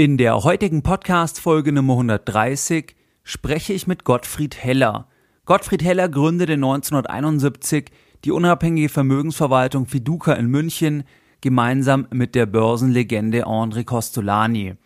[0.00, 5.08] In der heutigen Podcast-Folge Nummer 130 spreche ich mit Gottfried Heller.
[5.44, 7.86] Gottfried Heller gründete 1971
[8.24, 11.02] die unabhängige Vermögensverwaltung Fiduca in München
[11.40, 14.76] gemeinsam mit der Börsenlegende André Costolani.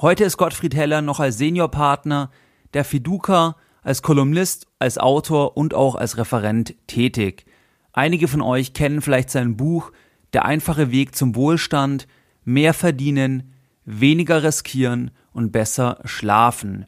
[0.00, 2.30] Heute ist Gottfried Heller noch als Seniorpartner
[2.72, 7.44] der Fiduca, als Kolumnist, als Autor und auch als Referent tätig.
[7.92, 9.92] Einige von euch kennen vielleicht sein Buch
[10.32, 12.08] Der einfache Weg zum Wohlstand,
[12.44, 13.53] mehr verdienen,
[13.84, 16.86] weniger riskieren und besser schlafen.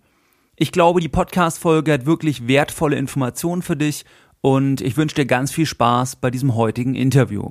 [0.57, 4.05] Ich glaube, die Podcast-Folge hat wirklich wertvolle Informationen für dich
[4.41, 7.51] und ich wünsche dir ganz viel Spaß bei diesem heutigen Interview.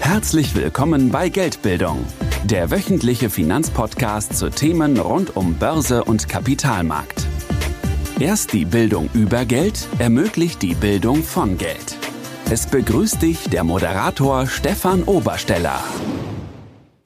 [0.00, 2.04] Herzlich willkommen bei Geldbildung,
[2.44, 7.26] der wöchentliche Finanzpodcast zu Themen rund um Börse und Kapitalmarkt.
[8.20, 11.96] Erst die Bildung über Geld ermöglicht die Bildung von Geld.
[12.50, 15.82] Es begrüßt dich der Moderator Stefan Obersteller.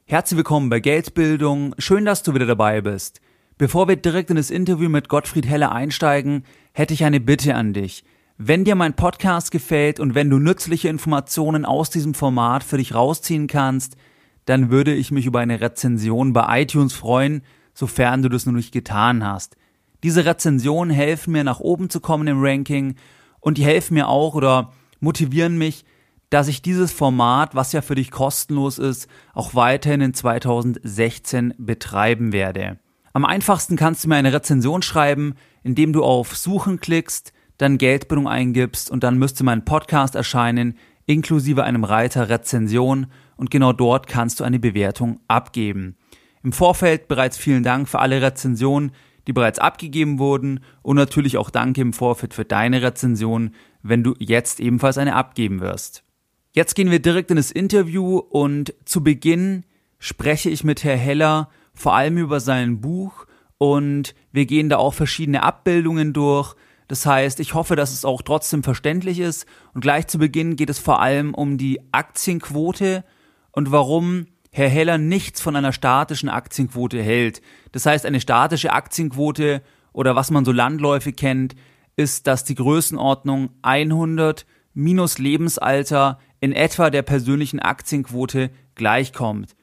[0.09, 1.74] Herzlich willkommen bei Geldbildung.
[1.78, 3.20] Schön, dass du wieder dabei bist.
[3.59, 7.73] Bevor wir direkt in das Interview mit Gottfried Heller einsteigen, hätte ich eine Bitte an
[7.73, 8.04] dich.
[8.38, 12.95] Wenn dir mein Podcast gefällt und wenn du nützliche Informationen aus diesem Format für dich
[12.95, 13.96] rausziehen kannst,
[14.45, 17.43] dann würde ich mich über eine Rezension bei iTunes freuen,
[17.74, 19.57] sofern du das noch nicht getan hast.
[20.04, 22.95] Diese Rezensionen helfen mir nach oben zu kommen im Ranking
[23.41, 25.85] und die helfen mir auch oder motivieren mich,
[26.30, 32.32] dass ich dieses Format, was ja für dich kostenlos ist, auch weiterhin in 2016 betreiben
[32.32, 32.79] werde.
[33.13, 38.29] Am einfachsten kannst du mir eine Rezension schreiben, indem du auf Suchen klickst, dann Geldbildung
[38.29, 44.41] eingibst und dann müsste mein Podcast erscheinen, inklusive einem Reiter Rezension und genau dort kannst
[44.41, 45.97] du eine Bewertung abgeben.
[46.43, 48.93] Im Vorfeld bereits vielen Dank für alle Rezensionen,
[49.27, 54.15] die bereits abgegeben wurden und natürlich auch danke im Vorfeld für deine Rezension, wenn du
[54.19, 56.05] jetzt ebenfalls eine abgeben wirst.
[56.57, 59.65] Jetzt gehen wir direkt in das Interview und zu Beginn
[59.99, 63.26] spreche ich mit Herr Heller vor allem über sein Buch
[63.59, 66.54] und wir gehen da auch verschiedene Abbildungen durch.
[66.88, 69.44] Das heißt, ich hoffe, dass es auch trotzdem verständlich ist
[69.75, 73.04] und gleich zu Beginn geht es vor allem um die Aktienquote
[73.52, 77.42] und warum Herr Heller nichts von einer statischen Aktienquote hält.
[77.72, 79.60] Das heißt, eine statische Aktienquote
[79.92, 81.54] oder was man so landläufig kennt,
[81.97, 89.56] ist, dass die Größenordnung 100 minus Lebensalter in etwa der persönlichen Aktienquote gleichkommt.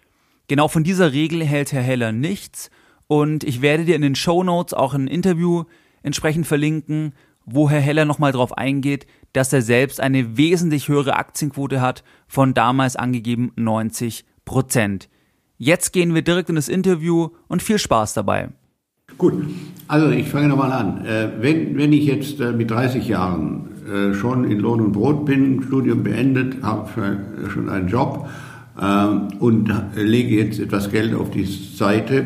[0.48, 2.70] Genau von dieser Regel hält Herr Heller nichts
[3.08, 5.64] und ich werde dir in den Show Notes auch ein Interview
[6.02, 7.14] entsprechend verlinken,
[7.46, 12.54] wo Herr Heller nochmal darauf eingeht, dass er selbst eine wesentlich höhere Aktienquote hat von
[12.54, 15.10] damals angegeben 90 Prozent.
[15.58, 18.50] Jetzt gehen wir direkt in das Interview und viel Spaß dabei.
[19.18, 19.34] Gut,
[19.88, 21.06] also ich fange nochmal an.
[21.06, 25.26] Äh, wenn, wenn ich jetzt äh, mit 30 Jahren äh, schon in Lohn und Brot
[25.26, 26.90] bin, Studium beendet, habe
[27.50, 28.28] schon einen Job
[29.40, 32.26] und lege jetzt etwas Geld auf die Seite,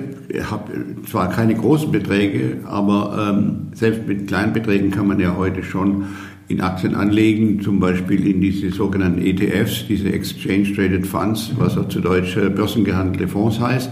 [0.50, 0.72] habe
[1.06, 6.06] zwar keine großen Beträge, aber ähm, selbst mit kleinen Beträgen kann man ja heute schon
[6.48, 11.90] in Aktien anlegen, zum Beispiel in diese sogenannten ETFs, diese Exchange Traded Funds, was auch
[11.90, 13.92] zu Deutsch börsengehandelte Fonds heißt.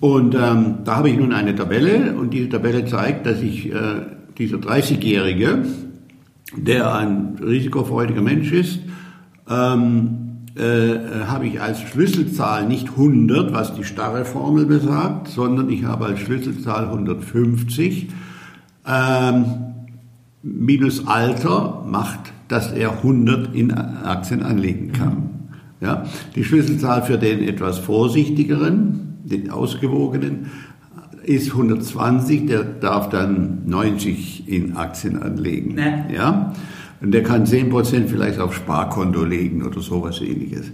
[0.00, 3.74] Und ähm, da habe ich nun eine Tabelle und diese Tabelle zeigt, dass ich äh,
[4.38, 5.64] dieser 30-Jährige,
[6.56, 8.80] der ein risikofreudiger Mensch ist,
[9.48, 15.84] ähm, äh, habe ich als Schlüsselzahl nicht 100, was die starre Formel besagt, sondern ich
[15.84, 18.08] habe als Schlüsselzahl 150.
[18.86, 19.44] Ähm,
[20.42, 25.30] minus Alter macht, dass er 100 in Aktien anlegen kann.
[25.80, 30.50] Ja, die Schlüsselzahl für den etwas vorsichtigeren, den ausgewogenen,
[31.22, 35.74] ist 120, der darf dann 90 in Aktien anlegen.
[35.74, 36.14] Nee.
[36.14, 36.52] Ja?
[37.00, 40.70] Und der kann 10% vielleicht auf Sparkonto legen oder sowas ähnliches.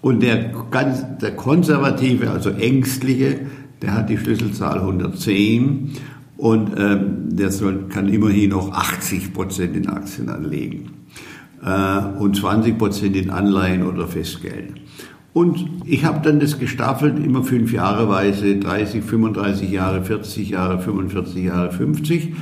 [0.00, 3.40] Und der, ganz, der konservative, also ängstliche,
[3.82, 5.92] der hat die Schlüsselzahl 110
[6.36, 10.90] und ähm, der soll, kann immerhin noch 80% in Aktien anlegen
[11.62, 14.74] äh, und 20% in Anleihen oder Festgeld.
[15.36, 21.44] Und ich habe dann das gestaffelt, immer fünf Jahreweise, 30, 35 Jahre, 40 Jahre, 45
[21.44, 22.32] Jahre, 50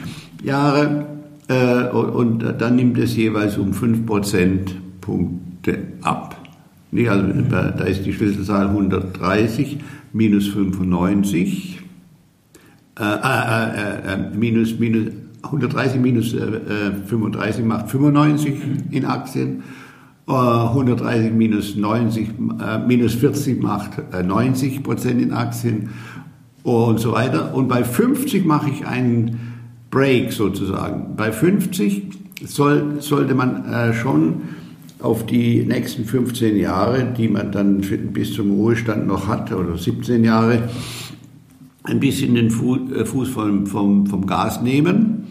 [0.45, 1.05] Jahre.
[1.49, 6.41] Äh, und dann nimmt es jeweils um 5 Prozentpunkte ab.
[6.93, 9.79] Nee, also da ist die Schlüsselzahl 130
[10.13, 11.81] minus 95,
[12.97, 18.55] äh, äh, äh, äh, minus, minus 130 minus 35 macht 95
[18.93, 19.65] in Aktien
[20.27, 22.29] 130 minus 90,
[22.61, 25.91] äh, minus 40 macht äh, 90 Prozent in Aktien
[26.63, 27.55] und so weiter.
[27.55, 29.39] Und bei 50 mache ich einen
[29.91, 31.15] Break sozusagen.
[31.17, 32.09] Bei 50
[32.47, 34.43] soll, sollte man äh, schon
[35.01, 37.83] auf die nächsten 15 Jahre, die man dann
[38.13, 40.63] bis zum Ruhestand noch hat, oder 17 Jahre,
[41.83, 45.27] ein bisschen den äh, Fuß vom, vom, vom Gas nehmen.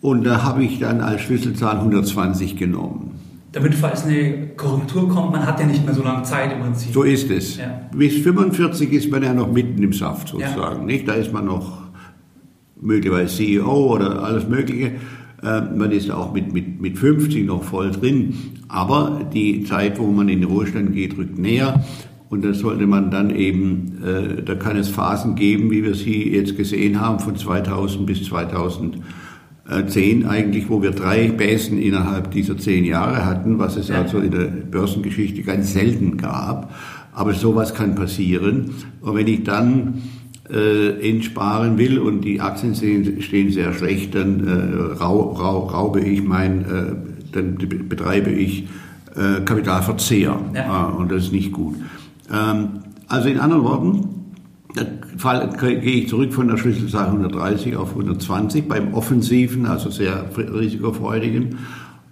[0.00, 3.23] Und da habe ich dann als Schlüsselzahl 120 genommen.
[3.54, 6.92] Damit, falls eine Korrektur kommt, man hat ja nicht mehr so lange Zeit im Prinzip.
[6.92, 7.56] So ist es.
[7.56, 7.88] Ja.
[7.96, 10.80] Bis 45 ist man ja noch mitten im Saft sozusagen.
[10.80, 10.84] Ja.
[10.84, 11.06] Nicht?
[11.06, 11.84] Da ist man noch
[12.80, 14.92] möglicherweise CEO oder alles Mögliche.
[15.44, 18.34] Ähm, man ist auch mit, mit, mit 50 noch voll drin.
[18.66, 21.84] Aber die Zeit, wo man in den Ruhestand geht, rückt näher.
[22.30, 26.28] Und da sollte man dann eben, äh, da kann es Phasen geben, wie wir sie
[26.34, 28.26] jetzt gesehen haben, von 2000 bis
[29.66, 34.30] 2010 eigentlich, wo wir drei Bäsen innerhalb dieser zehn Jahre hatten, was es also in
[34.30, 36.74] der Börsengeschichte ganz selten gab.
[37.12, 38.74] Aber sowas kann passieren.
[39.00, 40.02] Und wenn ich dann
[40.50, 46.00] äh, entsparen will und die Aktien stehen, stehen sehr schlecht, dann äh, rau, rau, raube
[46.00, 46.94] ich mein, äh,
[47.32, 47.56] dann
[47.88, 48.64] betreibe ich
[49.16, 50.38] äh, Kapitalverzehr.
[50.54, 50.66] Ja.
[50.68, 51.76] Ah, und das ist nicht gut.
[52.30, 54.23] Ähm, also in anderen Worten,
[55.16, 61.56] Fall gehe ich zurück von der Schlüsselzahl 130 auf 120 beim offensiven, also sehr risikofreudigen.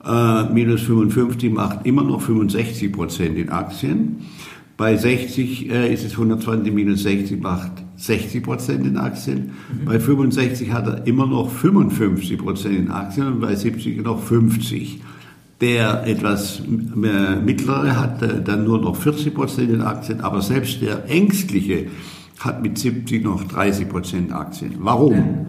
[0.04, 4.18] Äh, minus 55 macht immer noch 65 Prozent in Aktien.
[4.76, 9.52] Bei 60 äh, ist es 120 minus 60 macht 60 Prozent in Aktien.
[9.80, 9.84] Mhm.
[9.84, 15.00] Bei 65 hat er immer noch 55 Prozent in Aktien und bei 70 noch 50.
[15.60, 21.08] Der etwas mittlere hat äh, dann nur noch 40 Prozent in Aktien, aber selbst der
[21.08, 21.86] ängstliche
[22.44, 24.74] hat mit 70 noch 30 Prozent Aktien.
[24.78, 25.46] Warum?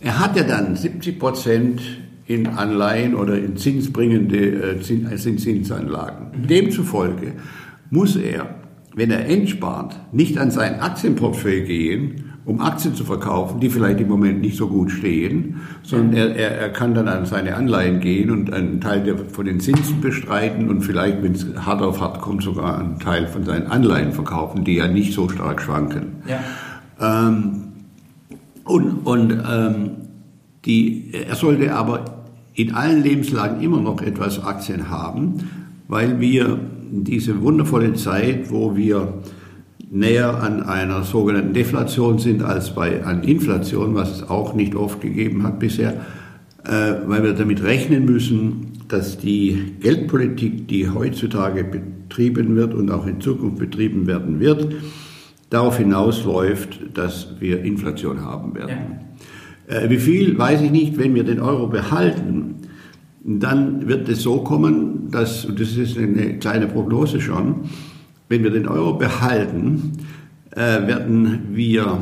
[0.00, 1.80] Er hat ja dann 70 Prozent
[2.26, 6.42] in Anleihen oder in zinsbringende äh, Zinsanlagen.
[6.42, 6.46] Mhm.
[6.46, 7.32] Demzufolge
[7.90, 8.56] muss er,
[8.94, 14.06] wenn er entspart, nicht an sein Aktienportfolio gehen um Aktien zu verkaufen, die vielleicht im
[14.06, 18.30] Moment nicht so gut stehen, sondern er, er, er kann dann an seine Anleihen gehen
[18.30, 22.20] und einen Teil der, von den Zinsen bestreiten und vielleicht, wenn es hart auf hart
[22.20, 26.22] kommt, sogar einen Teil von seinen Anleihen verkaufen, die ja nicht so stark schwanken.
[26.28, 27.28] Ja.
[27.28, 27.62] Ähm,
[28.62, 29.90] und und ähm,
[30.64, 32.04] die, er sollte aber
[32.54, 35.50] in allen Lebenslagen immer noch etwas Aktien haben,
[35.88, 36.60] weil wir
[36.90, 39.14] diese wundervolle Zeit, wo wir
[39.98, 45.00] näher an einer sogenannten Deflation sind als bei an Inflation, was es auch nicht oft
[45.00, 45.94] gegeben hat bisher,
[46.64, 53.06] äh, weil wir damit rechnen müssen, dass die Geldpolitik, die heutzutage betrieben wird und auch
[53.06, 54.74] in Zukunft betrieben werden wird,
[55.50, 59.00] darauf hinausläuft, dass wir Inflation haben werden.
[59.68, 59.76] Ja.
[59.76, 62.56] Äh, wie viel weiß ich nicht, wenn wir den Euro behalten,
[63.24, 67.62] dann wird es so kommen, dass, und das ist eine kleine Prognose schon,
[68.28, 69.92] wenn wir den Euro behalten,
[70.50, 71.98] äh, werden wir,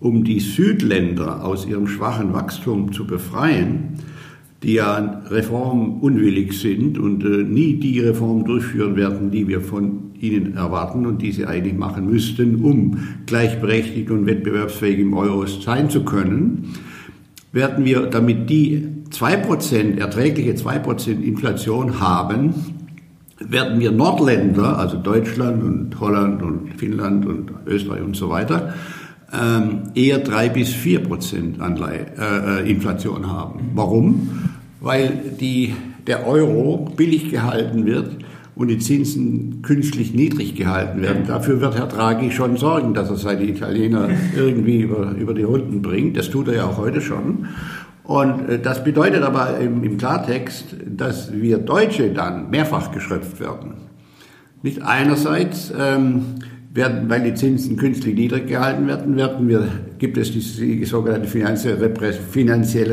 [0.00, 3.98] um die Südländer aus ihrem schwachen Wachstum zu befreien,
[4.62, 10.56] die ja reformunwillig sind und äh, nie die Reformen durchführen werden, die wir von ihnen
[10.56, 16.04] erwarten und die sie eigentlich machen müssten, um gleichberechtigt und wettbewerbsfähig im Euro sein zu
[16.04, 16.74] können,
[17.50, 22.54] werden wir, damit die 2%, erträgliche 2% Inflation haben,
[23.48, 28.74] werden wir Nordländer, also Deutschland und Holland und Finnland und Österreich und so weiter,
[29.32, 33.70] ähm, eher drei bis vier Prozent Anleihe, äh, äh, Inflation haben.
[33.74, 34.28] Warum?
[34.80, 35.74] Weil die,
[36.06, 38.18] der Euro billig gehalten wird
[38.54, 41.26] und die Zinsen künstlich niedrig gehalten werden.
[41.26, 45.80] Dafür wird Herr Draghi schon sorgen, dass er seine Italiener irgendwie über, über die Runden
[45.80, 46.16] bringt.
[46.16, 47.46] Das tut er ja auch heute schon.
[48.04, 53.74] Und äh, das bedeutet aber im, Klartext, dass wir Deutsche dann mehrfach geschröpft werden.
[54.62, 56.36] Nicht einerseits ähm,
[56.74, 59.68] werden, weil die Zinsen künstlich niedrig gehalten werden, werden wir,
[59.98, 61.80] gibt es die sogenannte finanzielle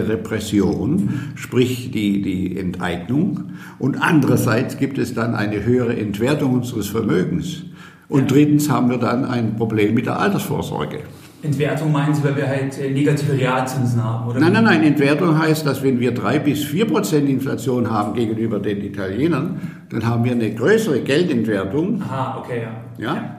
[0.10, 3.52] Repression, sprich die, die Enteignung.
[3.78, 7.64] Und andererseits gibt es dann eine höhere Entwertung unseres Vermögens.
[8.10, 11.00] Und drittens haben wir dann ein Problem mit der Altersvorsorge.
[11.42, 14.40] Entwertung meinen Sie, weil wir halt äh, negative Realzinsen haben, oder?
[14.40, 14.84] Nein, nein, nein.
[14.84, 20.06] Entwertung heißt, dass wenn wir drei bis vier Prozent Inflation haben gegenüber den Italienern, dann
[20.06, 22.02] haben wir eine größere Geldentwertung.
[22.02, 23.06] Aha, okay, ja.
[23.06, 23.16] Ja.
[23.16, 23.36] ja.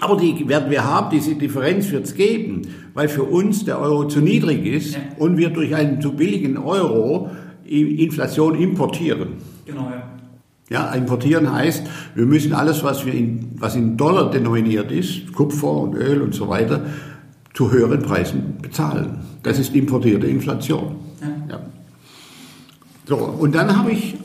[0.00, 2.62] Aber die werden wir haben, diese Differenz wird es geben,
[2.94, 5.00] weil für uns der Euro zu niedrig ist ja.
[5.18, 7.30] und wir durch einen zu billigen Euro
[7.64, 9.28] Inflation importieren.
[9.64, 10.10] Genau, ja.
[10.70, 15.70] Ja, importieren heißt, wir müssen alles, was, wir in, was in Dollar denominiert ist, Kupfer
[15.70, 16.86] und Öl und so weiter,
[17.54, 19.20] zu höheren Preisen bezahlen.
[19.42, 20.96] Das ist importierte Inflation.
[21.48, 21.60] Ja.
[23.06, 24.16] So, und dann habe ich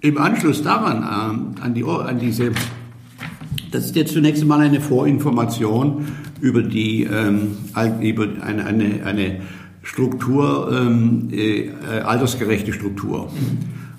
[0.00, 2.52] im Anschluss daran, äh, an, die, an diese,
[3.72, 6.06] das ist jetzt zunächst einmal eine Vorinformation
[6.40, 7.56] über die, ähm,
[8.00, 9.40] über eine, eine, eine
[9.82, 11.70] Struktur, ähm, äh,
[12.04, 13.30] altersgerechte Struktur.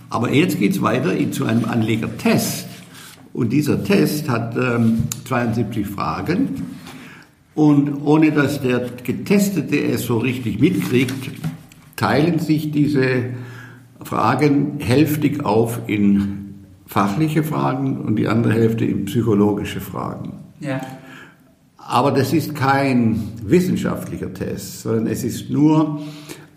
[0.10, 2.68] Aber jetzt geht es weiter zu einem Anlegertest.
[3.34, 6.79] Und dieser Test hat ähm, 72 Fragen.
[7.60, 11.30] Und ohne dass der Getestete es so richtig mitkriegt,
[11.98, 13.32] teilen sich diese
[14.02, 16.54] Fragen hälftig auf in
[16.86, 20.36] fachliche Fragen und die andere Hälfte in psychologische Fragen.
[20.62, 20.80] Ja.
[21.76, 26.02] Aber das ist kein wissenschaftlicher Test, sondern es ist nur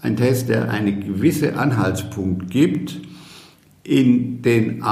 [0.02, 3.00] ein Test, der einen gewissen Anhaltspunkt gibt
[3.82, 4.84] in den,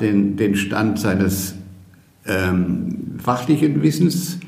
[0.00, 1.54] den, den Stand seines
[2.26, 4.38] ähm, fachlichen Wissens,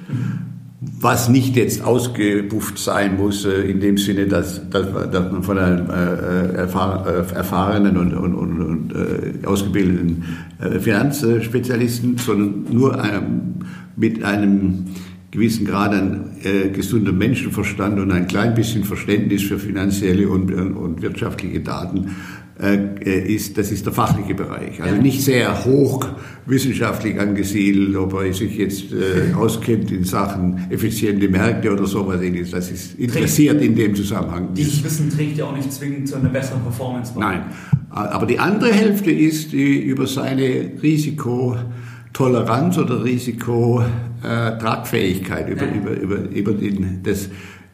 [1.01, 5.59] was nicht jetzt ausgebufft sein muss, äh, in dem Sinne, dass, dass, dass man von
[5.59, 10.25] einem äh, erfahr, äh, erfahrenen und, und, und, äh, ausgebildeten
[10.61, 13.55] äh, Finanzspezialisten, sondern nur ähm,
[13.97, 14.87] mit einem
[15.31, 21.01] gewissen Grad an äh, gesundem Menschenverstand und ein klein bisschen Verständnis für finanzielle und, und
[21.01, 24.81] wirtschaftliche Daten äh, äh, ist, das ist der fachliche Bereich.
[24.81, 26.07] Also nicht sehr hoch
[26.47, 32.53] wissenschaftlich angesiedelt, ob er sich jetzt äh, auskennt in Sachen effiziente Märkte oder sowas ähnliches.
[32.53, 34.55] Das ist interessiert in dem Zusammenhang.
[34.55, 37.21] Dieses Wissen trägt ja auch nicht zwingend zu einer besseren Performance bei.
[37.21, 37.47] Nein.
[37.91, 45.75] Aber die andere Hälfte ist die über seine Risikotoleranz oder Risikotragfähigkeit, über, ja.
[45.75, 47.29] über, über, über den, das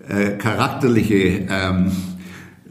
[0.09, 1.93] äh, charakterliche ähm,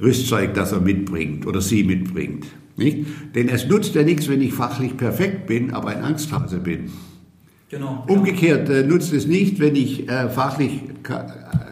[0.02, 2.46] Rüstzeug, das er mitbringt oder sie mitbringt.
[2.76, 3.08] Nicht?
[3.34, 6.92] Denn es nutzt ja nichts, wenn ich fachlich perfekt bin, aber ein Angsthase bin.
[7.70, 8.06] Genau.
[8.08, 10.84] Umgekehrt äh, nutzt es nicht, wenn ich äh, fachlich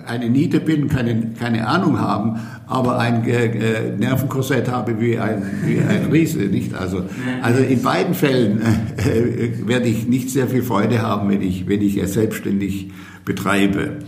[0.06, 5.44] eine Niete bin, keine, keine Ahnung haben, aber ein äh, äh, Nervenkorsett habe wie ein,
[5.64, 6.40] wie ein Riese.
[6.40, 6.74] Nicht?
[6.74, 7.04] Also,
[7.42, 11.82] also in beiden Fällen äh, werde ich nicht sehr viel Freude haben, wenn ich, wenn
[11.82, 12.92] ich es selbstständig
[13.24, 14.00] betreibe.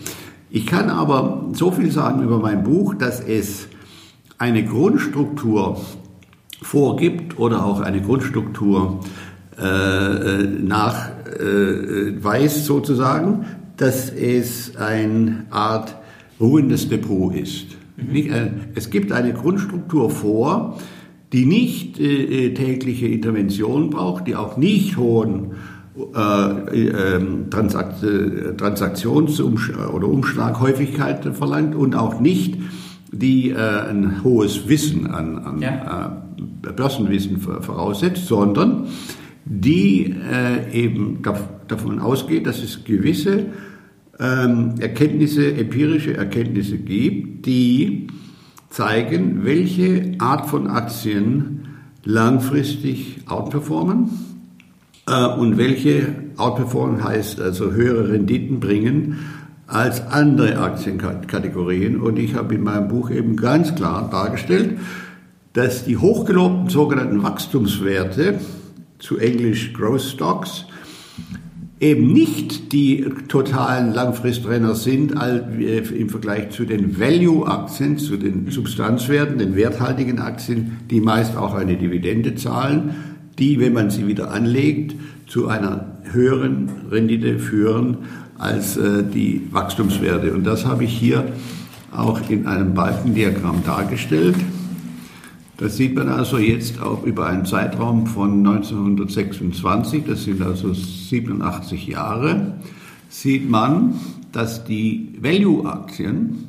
[0.49, 3.67] Ich kann aber so viel sagen über mein Buch, dass es
[4.37, 5.81] eine Grundstruktur
[6.61, 8.99] vorgibt oder auch eine Grundstruktur
[9.59, 13.45] äh, nachweist äh, sozusagen,
[13.77, 15.95] dass es eine Art
[16.39, 17.67] ruhendes Depot ist.
[17.97, 18.15] Mhm.
[18.15, 20.77] Äh, es gibt eine Grundstruktur vor,
[21.33, 25.55] die nicht äh, tägliche Intervention braucht, die auch nicht hohen
[26.15, 32.57] äh, ähm, Transakt Transaktions- oder Umschlaghäufigkeit verlangt und auch nicht
[33.11, 36.21] die äh, ein hohes Wissen an, an ja.
[36.65, 38.87] äh, Börsenwissen voraussetzt, sondern
[39.45, 41.21] die äh, eben
[41.67, 43.45] davon ausgeht, dass es gewisse
[44.19, 48.07] ähm, Erkenntnisse, empirische Erkenntnisse gibt, die
[48.69, 51.67] zeigen, welche Art von Aktien
[52.03, 54.09] langfristig outperformen
[55.07, 59.19] äh, und welche outperformen heißt also höhere Renditen bringen
[59.67, 61.99] als andere Aktienkategorien.
[61.99, 64.79] Und ich habe in meinem Buch eben ganz klar dargestellt,
[65.53, 68.39] dass die hochgelobten sogenannten Wachstumswerte,
[68.99, 70.65] zu Englisch Growth Stocks,
[71.79, 75.13] eben nicht die totalen Langfristrenner sind
[75.59, 81.75] im Vergleich zu den Value-Aktien, zu den Substanzwerten, den werthaltigen Aktien, die meist auch eine
[81.75, 82.95] Dividende zahlen,
[83.37, 84.95] die, wenn man sie wieder anlegt,
[85.27, 87.97] zu einer höheren Rendite führen
[88.37, 90.33] als äh, die Wachstumswerte.
[90.33, 91.25] Und das habe ich hier
[91.91, 94.35] auch in einem Balkendiagramm dargestellt.
[95.57, 101.87] Das sieht man also jetzt auch über einen Zeitraum von 1926, das sind also 87
[101.87, 102.53] Jahre,
[103.09, 103.95] sieht man,
[104.31, 106.43] dass die Value-Aktien,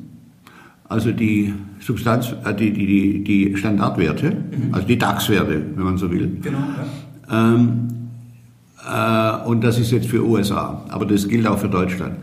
[0.87, 4.73] also die Substanz, äh, die, die, die Standardwerte, mhm.
[4.73, 6.59] also die DAX-Werte, wenn man so will, genau,
[7.29, 7.55] ja.
[7.55, 7.98] ähm, äh,
[9.45, 12.17] und das ist jetzt für USA, aber das gilt auch für Deutschland.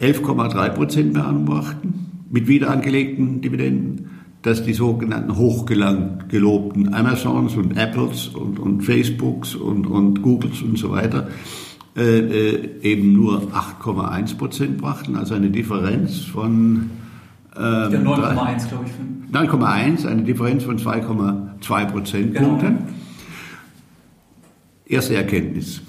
[0.00, 4.10] 11,3 Prozent per annum brachten mit wiederangelegten Dividenden,
[4.42, 10.90] dass die sogenannten hochgelobten Amazons und Apples und, und Facebooks und, und Googles und so
[10.90, 11.28] weiter
[11.96, 16.90] äh, äh eben nur 8,1 Prozent brachten, also eine Differenz von
[17.56, 19.32] ähm, 9,1 glaube ich.
[19.34, 22.76] 9,1, eine Differenz von 2,2 Prozentpunkten.
[22.76, 22.88] Genau.
[24.86, 25.82] Erste Erkenntnis.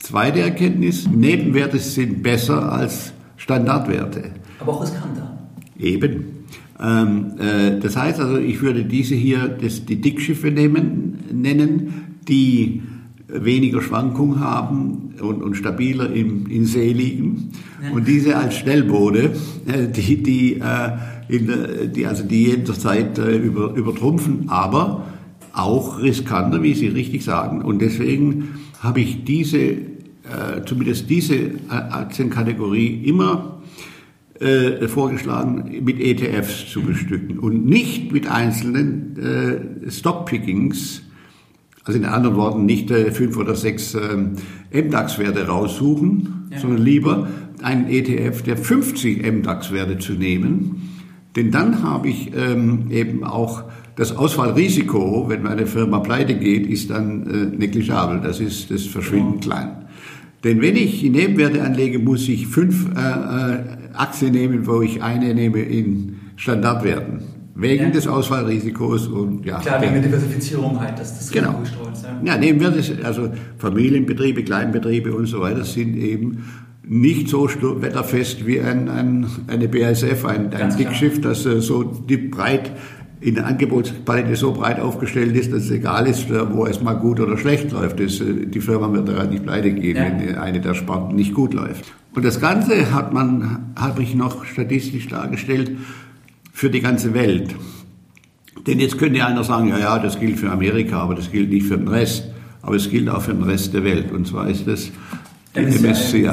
[0.00, 4.30] Zweite Erkenntnis, Nebenwerte sind besser als Standardwerte.
[4.58, 5.38] Aber auch riskanter.
[5.78, 6.46] Eben.
[6.82, 12.82] Ähm, äh, das heißt also, ich würde diese hier das, die Dickschiffe nehmen, nennen, die
[13.28, 17.50] weniger Schwankung haben und, und stabiler im, in See liegen.
[17.82, 17.92] Ja.
[17.92, 19.32] Und diese als Schnellboote,
[19.66, 20.90] äh, die, die, äh,
[21.28, 25.04] in, die, also die jederzeit äh, über, übertrumpfen, aber
[25.52, 27.62] auch riskanter, wie Sie richtig sagen.
[27.62, 28.48] Und deswegen
[28.80, 29.76] habe ich diese,
[30.30, 33.60] äh, zumindest diese äh, Aktienkategorie immer
[34.40, 41.02] äh, vorgeschlagen, mit ETFs zu bestücken und nicht mit einzelnen äh, Stockpickings
[41.84, 44.32] Also in anderen Worten, nicht äh, fünf oder sechs ähm,
[44.72, 46.58] MDAX-Werte raussuchen, ja.
[46.58, 47.28] sondern lieber
[47.62, 50.88] einen ETF der 50 MDAX-Werte zu nehmen.
[51.36, 53.64] Denn dann habe ich ähm, eben auch
[53.96, 58.20] das Ausfallrisiko, wenn meine Firma pleite geht, ist dann äh, negligiabel.
[58.22, 59.50] Das ist das verschwindend ja.
[59.50, 59.76] klein.
[60.44, 63.58] Denn wenn ich Nebenwerte anlege, muss ich fünf äh, äh,
[63.92, 67.22] Aktien nehmen, wo ich eine nehme in Standardwerten.
[67.54, 67.90] Wegen ja.
[67.90, 69.58] des Ausfallrisikos und ja.
[69.58, 71.58] Klar, wegen der Diversifizierung halt, dass das genau.
[71.58, 72.04] gestreut ist.
[72.04, 76.44] Ja, ja Nebenwerte, also Familienbetriebe, Kleinbetriebe und so weiter sind eben
[76.82, 82.16] nicht so wetterfest wie ein, ein, eine BASF, ein, ein Dickschiff, das äh, so die
[82.16, 82.72] breit
[83.20, 86.94] in der Angebotspalette so breit aufgestellt ist, dass es egal ist, äh, wo es mal
[86.94, 88.00] gut oder schlecht läuft.
[88.00, 90.04] Das, äh, die Firma wird daran nicht pleite gehen, ja.
[90.04, 91.84] wenn eine der Sparten nicht gut läuft.
[92.14, 95.72] Und das Ganze hat man, habe ich noch statistisch dargestellt,
[96.52, 97.54] für die ganze Welt.
[98.66, 101.66] Denn jetzt könnte einer sagen, ja, ja, das gilt für Amerika, aber das gilt nicht
[101.66, 102.24] für den Rest.
[102.62, 104.12] Aber es gilt auch für den Rest der Welt.
[104.12, 104.90] Und zwar ist das
[105.54, 106.26] die MSCI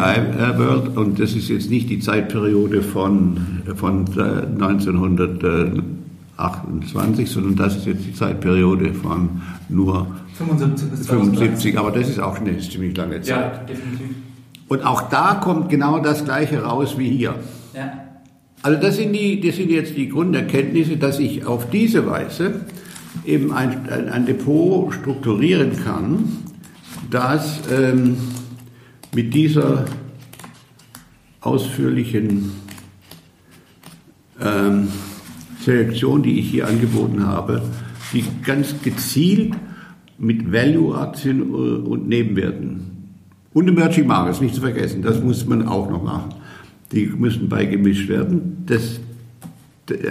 [0.57, 3.37] World und das ist jetzt nicht die Zeitperiode von,
[3.75, 5.43] von äh, 1900.
[6.37, 12.19] 28, sondern das ist jetzt die Zeitperiode von nur 75 bis 75, aber das ist
[12.19, 13.27] auch eine ziemlich lange Zeit.
[13.27, 14.15] Ja, definitiv.
[14.67, 17.35] Und auch da kommt genau das Gleiche raus wie hier.
[17.73, 18.03] Ja.
[18.61, 22.61] Also das sind, die, das sind jetzt die Grunderkenntnisse, dass ich auf diese Weise
[23.25, 26.25] eben ein, ein Depot strukturieren kann,
[27.09, 28.17] das ähm,
[29.13, 29.85] mit dieser
[31.41, 32.51] ausführlichen
[34.41, 34.89] ähm,
[35.67, 37.61] Selektion, die ich hier angeboten habe,
[38.13, 39.53] die ganz gezielt
[40.17, 42.87] mit Value-Aktien äh, und Nebenwerten
[43.53, 46.29] und Emerging Markets, nicht zu vergessen, das muss man auch noch machen.
[46.93, 48.63] Die müssen beigemischt werden.
[48.65, 49.01] Das,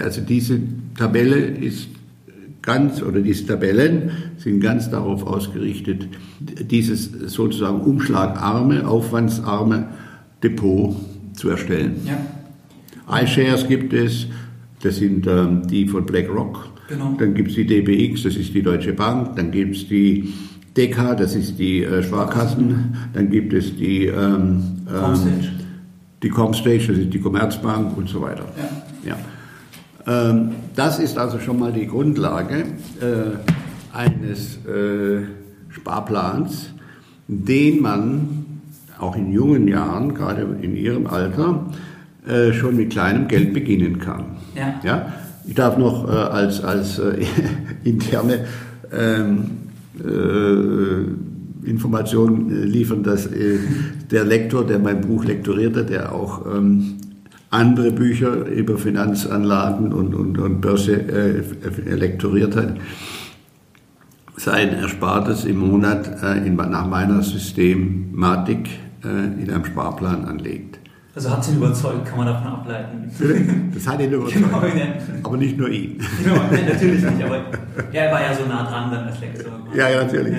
[0.03, 0.59] also diese
[0.95, 1.87] Tabelle ist
[2.61, 6.07] ganz, oder diese Tabellen sind ganz darauf ausgerichtet,
[6.39, 9.87] dieses sozusagen umschlagarme, aufwandsarme
[10.43, 10.95] Depot
[11.33, 11.95] zu erstellen.
[12.05, 13.23] Ja.
[13.23, 14.27] iShares gibt es,
[14.81, 16.69] das sind ähm, die von BlackRock.
[16.87, 17.15] Genau.
[17.17, 19.35] Dann gibt es die DBX, das ist die Deutsche Bank.
[19.35, 20.33] Dann gibt es die
[20.75, 22.95] DK, das ist die äh, Sparkassen.
[23.13, 25.43] Dann gibt es die, ähm, ähm,
[26.21, 28.45] die Comstage, das ist die Commerzbank und so weiter.
[29.03, 29.15] Ja.
[30.05, 30.29] ja.
[30.29, 32.63] Ähm, das ist also schon mal die Grundlage
[33.01, 35.23] äh, eines äh,
[35.69, 36.69] Sparplans,
[37.27, 38.45] den man
[38.99, 41.65] auch in jungen Jahren, gerade in Ihrem Alter,
[42.27, 44.37] äh, schon mit kleinem Geld beginnen kann.
[44.55, 44.79] Ja.
[44.83, 45.13] ja?
[45.45, 47.01] Ich darf noch als, als
[47.85, 48.45] interne
[48.91, 49.51] ähm,
[51.63, 53.29] Information liefern, dass
[54.11, 56.97] der Lektor, der mein Buch lektoriert hat, der auch ähm,
[57.49, 62.75] andere Bücher über Finanzanlagen und, und, und Börse äh, lektoriert hat,
[64.35, 68.69] sein Erspartes im Monat äh, in, nach meiner Systematik
[69.03, 70.79] äh, in einem Sparplan anlegt.
[71.17, 73.11] Also hat sie ihn überzeugt, kann man davon ableiten.
[73.73, 74.35] Das hat ihn überzeugt.
[74.35, 74.57] Genau,
[75.23, 75.99] aber nicht nur ihn.
[76.23, 77.45] Genau, natürlich nicht, aber
[77.91, 79.51] er war ja so nah dran dann als Lektor.
[79.75, 80.35] Ja, ja, natürlich.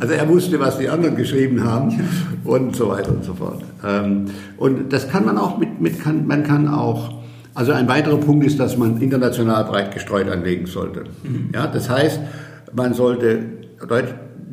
[0.00, 2.00] Also er wusste, was die anderen geschrieben haben
[2.42, 3.62] und so weiter und so fort.
[3.86, 4.24] Ähm,
[4.56, 7.14] und das kann man auch mit, mit kann, man kann auch,
[7.54, 11.04] also ein weiterer Punkt ist, dass man international breit gestreut anlegen sollte.
[11.22, 11.50] Mhm.
[11.54, 12.18] Ja, das heißt,
[12.74, 13.38] man sollte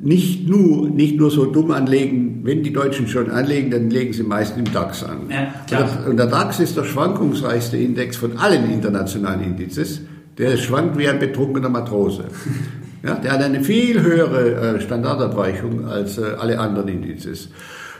[0.01, 4.23] nicht nur, nicht nur so dumm anlegen, wenn die Deutschen schon anlegen, dann legen sie
[4.23, 5.29] meist im DAX an.
[5.29, 10.01] Ja, und, der DAX ist der schwankungsreichste Index von allen internationalen Indizes.
[10.37, 12.25] Der schwankt wie ein betrunkener Matrose.
[13.01, 17.47] Ja, der hat eine viel höhere äh, Standardabweichung als äh, alle anderen Indizes.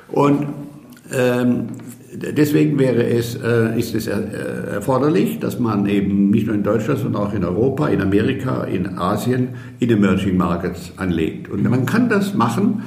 [0.10, 0.46] Und
[1.12, 4.14] deswegen wäre es, äh, ist es äh,
[4.74, 8.98] erforderlich, dass man eben nicht nur in Deutschland, sondern auch in Europa, in Amerika, in
[8.98, 11.50] Asien, in Emerging Markets anlegt.
[11.50, 12.84] Und man kann das machen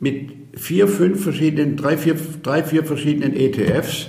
[0.00, 4.08] mit vier, fünf verschiedenen, drei, vier, drei, vier verschiedenen ETFs,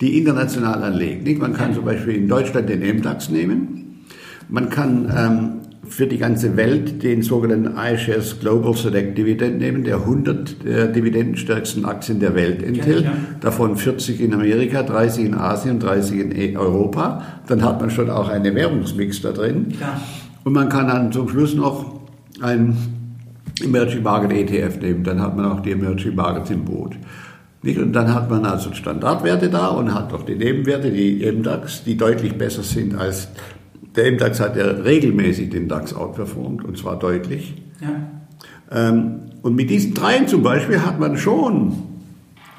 [0.00, 1.38] die international anlegen.
[1.38, 4.04] Man kann zum Beispiel in Deutschland den MDAX nehmen.
[4.48, 9.96] Man kann ähm, für die ganze Welt den sogenannten iShares Global Select Dividend nehmen, der
[9.96, 13.12] 100 der dividendenstärksten Aktien der Welt enthält, ja.
[13.40, 17.22] davon 40 in Amerika, 30 in Asien, 30 in e- Europa.
[17.46, 19.74] Dann hat man schon auch eine Währungsmix da drin.
[19.80, 20.00] Ja.
[20.44, 22.00] Und man kann dann zum Schluss noch
[22.40, 22.76] ein
[23.62, 26.96] Emerging Market ETF nehmen, dann hat man auch die Emerging Markets im Boot.
[27.64, 31.96] Und dann hat man also Standardwerte da und hat noch die Nebenwerte, die MDAX, die
[31.96, 33.28] deutlich besser sind als
[33.96, 37.54] der MDAX hat ja regelmäßig den DAX outperformt und zwar deutlich.
[37.80, 38.88] Ja.
[38.88, 41.74] Ähm, und mit diesen dreien zum Beispiel hat man schon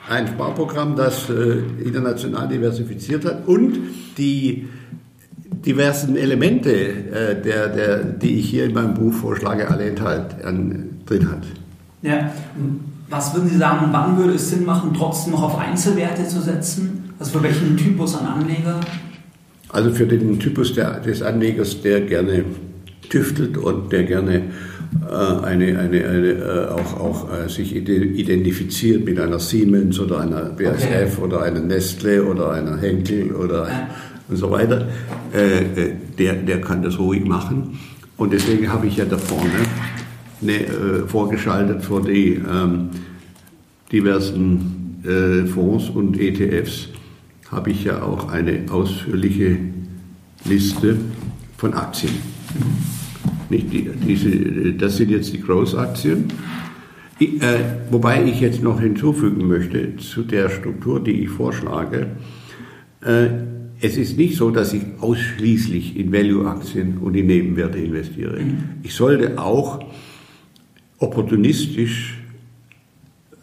[0.10, 3.80] ein Sparprogramm, das äh, international diversifiziert hat und
[4.17, 4.67] die,
[5.65, 11.30] diversen Elemente, äh, der, der, die ich hier in meinem Buch vorschlage, alle enthalten drin
[11.30, 11.43] hat.
[12.02, 12.32] Ja,
[13.10, 17.13] was würden Sie sagen, wann würde es Sinn machen, trotzdem noch auf Einzelwerte zu setzen?
[17.19, 18.80] Also für welchen Typus an Anleger?
[19.69, 22.45] Also für den Typus der, des Anlegers, der gerne
[23.10, 24.43] tüftelt und der gerne
[25.10, 30.43] äh, eine, eine, eine, äh, auch, auch äh, sich identifiziert mit einer Siemens oder einer
[30.45, 31.21] BASF okay.
[31.21, 33.67] oder einer Nestle oder einer Henkel oder
[34.28, 34.88] und so weiter,
[36.17, 37.78] der, der kann das ruhig machen.
[38.17, 39.51] Und deswegen habe ich ja da vorne
[40.41, 40.65] ne,
[41.06, 42.89] vorgeschaltet vor die ähm,
[43.91, 46.89] diversen äh, Fonds und ETFs,
[47.56, 49.58] habe ich ja auch eine ausführliche
[50.44, 50.98] Liste
[51.58, 52.13] von Aktien.
[53.50, 56.26] Nicht die, diese, das sind jetzt die Growth-Aktien.
[57.20, 57.28] Äh,
[57.91, 62.08] wobei ich jetzt noch hinzufügen möchte zu der Struktur, die ich vorschlage.
[63.02, 63.28] Äh,
[63.80, 68.39] es ist nicht so, dass ich ausschließlich in Value-Aktien und in Nebenwerte investiere.
[68.84, 69.86] Ich sollte auch
[70.98, 72.18] opportunistisch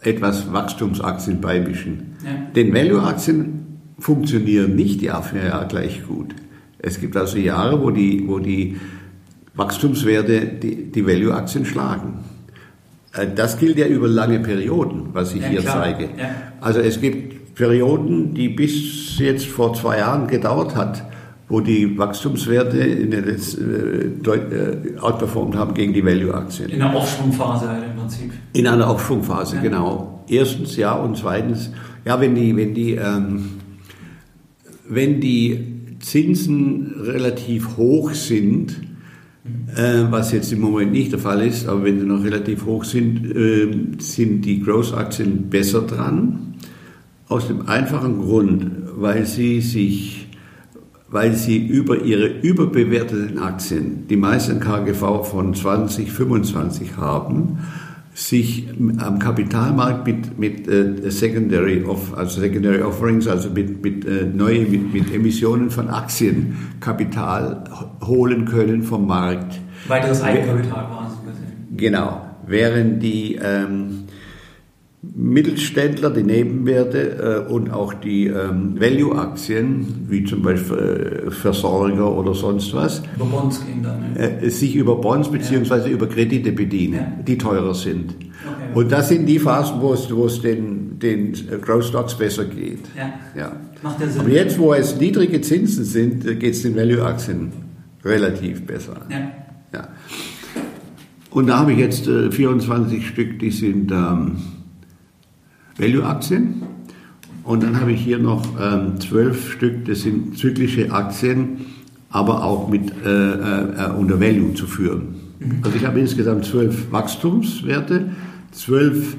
[0.02, 2.16] etwas Wachstumsaktien beimischen.
[2.24, 2.30] Ja.
[2.54, 6.34] Denn Value-Aktien funktionieren nicht Jahr für Jahr gleich gut.
[6.78, 8.76] Es gibt also Jahre, wo die, wo die
[9.54, 12.24] Wachstumswerte die, die Value-Aktien schlagen.
[13.14, 15.82] Äh, das gilt ja über lange Perioden, was ich ja, hier klar.
[15.82, 16.04] zeige.
[16.04, 16.30] Ja.
[16.60, 21.04] Also es gibt Perioden, die bis jetzt vor zwei Jahren gedauert hat,
[21.48, 26.70] wo die Wachstumswerte in den letzten, äh, äh, outperformed haben gegen die Value-Aktien.
[26.70, 28.32] In einer Aufschwungphase halt im Prinzip.
[28.54, 29.62] In einer Aufschwungphase, ja.
[29.62, 30.24] genau.
[30.28, 31.70] Erstens ja und zweitens,
[32.06, 33.50] ja, wenn die, wenn die, ähm,
[34.94, 35.58] wenn die
[36.00, 38.80] Zinsen relativ hoch sind,
[39.74, 42.84] äh, was jetzt im Moment nicht der Fall ist, aber wenn sie noch relativ hoch
[42.84, 46.54] sind, äh, sind die Growth-Aktien besser dran.
[47.28, 50.28] Aus dem einfachen Grund, weil sie sich,
[51.10, 57.58] weil sie über ihre überbewerteten Aktien, die meisten KGV von 20, 25 haben,
[58.14, 64.24] sich am Kapitalmarkt mit, mit äh, Secondary, of, also Secondary Offerings, also mit, mit, äh,
[64.24, 67.64] neue, mit, mit Emissionen von Aktien Kapital
[68.04, 69.60] holen können vom Markt.
[69.88, 71.16] Weiteres Eigenkapital quasi.
[71.76, 72.20] Genau.
[72.46, 74.01] Während die ähm,
[75.02, 82.34] Mittelständler, die Nebenwerte äh, und auch die ähm, Value-Aktien, wie zum Beispiel äh, Versorger oder
[82.34, 84.40] sonst was, über Bonds gehen dann, ne?
[84.40, 85.74] äh, sich über Bonds bzw.
[85.74, 85.86] Ja.
[85.88, 87.22] über Kredite bedienen, ja.
[87.26, 88.14] die teurer sind.
[88.14, 88.78] Okay.
[88.78, 92.84] Und das sind die Phasen, wo es, wo es den, den Growth Stocks besser geht.
[92.96, 93.12] Ja.
[93.36, 93.56] ja.
[93.82, 94.20] Macht ja Sinn.
[94.20, 97.50] Aber jetzt, wo es niedrige Zinsen sind, äh, geht es den Value-Aktien
[98.04, 99.00] relativ besser.
[99.10, 99.32] Ja.
[99.72, 99.88] ja.
[101.30, 104.36] Und da habe ich jetzt äh, 24 Stück, die sind ähm,
[105.78, 106.62] Value-Aktien.
[107.44, 111.66] Und dann habe ich hier noch ähm, zwölf Stück, das sind zyklische Aktien,
[112.10, 115.14] aber auch mit äh, äh, unter Value zu führen.
[115.40, 115.58] Mhm.
[115.62, 118.10] Also ich habe insgesamt zwölf Wachstumswerte,
[118.52, 119.16] zwölf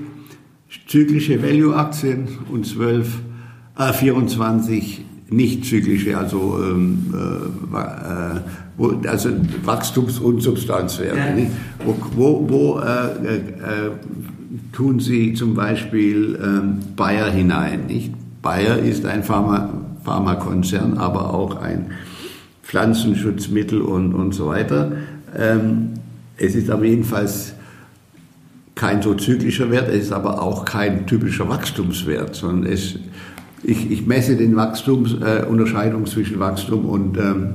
[0.88, 3.20] zyklische Value-Aktien und zwölf,
[3.78, 9.30] äh, 24 nicht zyklische, also, ähm, äh, äh, also
[9.66, 11.48] Wachstums- und Substanzwerte, ja.
[11.86, 13.42] wo, wo, wo äh, äh,
[14.72, 17.88] tun Sie zum Beispiel ähm, Bayer hinein.
[17.88, 18.14] Nicht?
[18.42, 19.70] Bayer ist ein Pharma,
[20.04, 21.92] Pharmakonzern, aber auch ein
[22.64, 24.92] Pflanzenschutzmittel und, und so weiter.
[25.38, 25.92] Ähm,
[26.38, 27.54] es ist aber jedenfalls
[28.76, 32.98] kein so zyklischer Wert, es ist aber auch kein typischer Wachstumswert, sondern es,
[33.64, 37.54] ich, ich messe den Wachstumsunterscheidung äh, zwischen Wachstum und, ähm,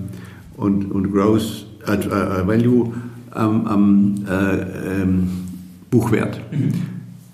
[0.56, 2.92] und, und Growth, äh, äh, Value
[3.32, 5.47] am ähm, ähm,
[5.90, 6.40] Buchwert.
[6.50, 6.72] Mhm.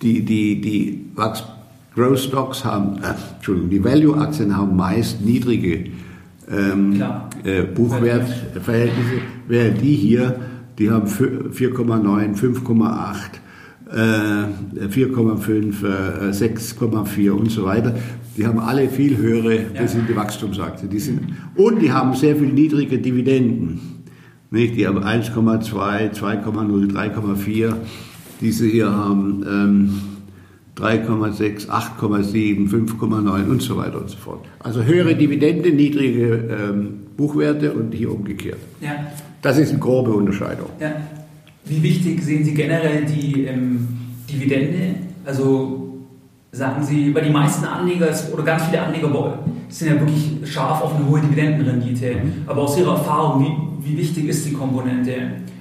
[0.03, 1.07] Die, die, die
[1.95, 5.87] Growth Stocks haben, äh, Entschuldigung, die Value-Aktien haben meist niedrige
[6.51, 7.03] ähm,
[7.45, 10.41] äh, Buchwertverhältnisse, während die hier,
[10.79, 13.15] die haben 4,9, 5,8,
[13.93, 17.95] äh, 4,5, 6,4 und so weiter.
[18.37, 20.91] Die haben alle viel höhere, das sind die Wachstumsaktien.
[20.91, 21.21] Die sind,
[21.55, 23.81] und die haben sehr viel niedrige Dividenden.
[24.51, 24.77] Nicht?
[24.77, 27.75] Die haben 1,2, 2,0, 3,4.
[28.45, 30.01] Diese hier haben ähm,
[30.77, 34.45] 3,6, 8,7, 5,9 und so weiter und so fort.
[34.59, 38.59] Also höhere Dividende, niedrige ähm, Buchwerte und hier umgekehrt.
[38.83, 39.07] Ja.
[39.41, 40.69] Das ist eine grobe Unterscheidung.
[40.79, 40.93] Ja.
[41.65, 43.89] Wie wichtig sehen Sie generell die ähm,
[44.31, 44.97] Dividende?
[45.25, 45.94] Also
[46.55, 49.39] sagen Sie, weil die meisten Anleger oder ganz viele Anleger
[49.69, 52.15] sind ja wirklich scharf auf eine hohe Dividendenrendite.
[52.15, 52.33] Mhm.
[52.47, 55.13] Aber aus Ihrer Erfahrung, wie, wie wichtig ist die Komponente?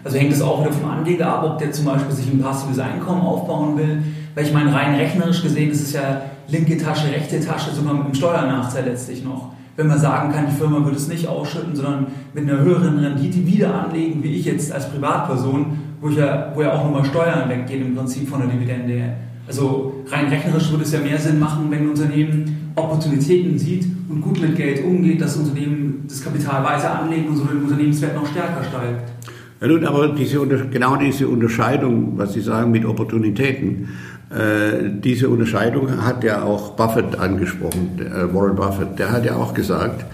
[0.04, 2.78] Also hängt es auch wieder vom Anleger ab, ob der zum Beispiel sich ein passives
[2.78, 4.04] Einkommen aufbauen will.
[4.36, 8.06] Weil ich meine, rein rechnerisch gesehen ist es ja linke Tasche, rechte Tasche, sogar mit
[8.06, 9.54] einem Steuernachteil letztlich noch.
[9.76, 13.48] wenn man sagen kann, die Firma würde es nicht ausschütten, sondern mit einer höheren Rendite
[13.48, 15.66] wieder anlegen, wie ich jetzt als Privatperson,
[16.00, 19.14] wo, ich ja, wo ja auch nochmal Steuern weggehen im Prinzip von der Dividende.
[19.48, 24.22] Also rein rechnerisch würde es ja mehr Sinn machen, wenn ein Unternehmen Opportunitäten sieht und
[24.22, 28.16] gut mit Geld umgeht, dass das Unternehmen das Kapital weiter anlegt und so den Unternehmenswert
[28.16, 29.12] noch stärker steigt.
[29.62, 33.90] Ja, nun, aber diese, genau diese Unterscheidung, was Sie sagen mit Opportunitäten,
[34.30, 38.98] äh, diese Unterscheidung hat ja auch Buffett angesprochen, äh, Warren Buffett.
[38.98, 40.06] Der hat ja auch gesagt,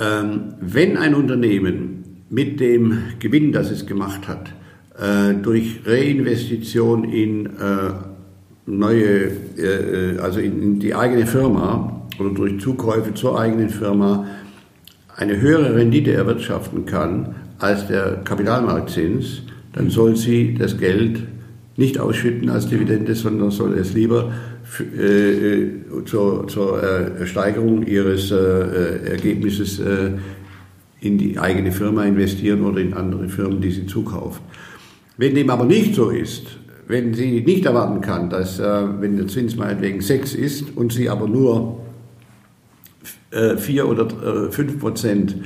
[0.00, 4.52] ähm, wenn ein Unternehmen mit dem Gewinn, das es gemacht hat,
[4.98, 7.50] äh, durch Reinvestition in äh,
[8.68, 14.26] neue, äh, also in, in die eigene Firma oder durch Zukäufe zur eigenen Firma
[15.16, 21.22] eine höhere Rendite erwirtschaften kann als der Kapitalmarktzins, dann soll sie das Geld
[21.76, 24.32] nicht ausschütten als Dividende, sondern soll es lieber
[24.96, 30.10] äh, zur, zur äh, Steigerung ihres äh, Ergebnisses äh,
[31.00, 34.42] in die eigene Firma investieren oder in andere Firmen, die sie zukauft.
[35.16, 39.28] Wenn dem aber nicht so ist, wenn sie nicht erwarten kann, dass, äh, wenn der
[39.28, 41.80] Zins meinetwegen 6 ist und sie aber nur
[43.30, 45.36] 4 äh, oder 5 Prozent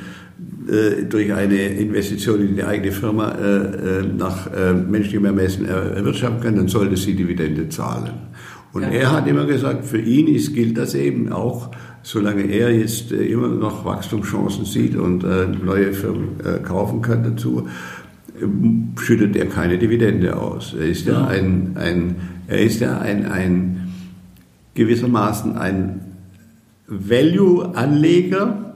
[0.69, 3.37] äh, durch eine Investition in die eigene Firma
[4.17, 4.49] nach
[4.89, 8.13] menschlichem Ermessen erwirtschaften kann, dann sollte sie Dividende zahlen.
[8.73, 8.89] Und ja.
[8.89, 11.73] er hat immer gesagt, für ihn ist, gilt das eben auch,
[12.05, 15.25] solange er jetzt immer noch Wachstumschancen sieht und
[15.65, 17.69] neue Firmen kaufen kann dazu,
[19.01, 20.75] schüttet er keine Dividende aus.
[20.79, 23.93] Er ist ja, ja ein, ein, er ist ja ein, ein
[24.75, 26.01] gewissermaßen ein
[26.87, 28.75] Value-Anleger,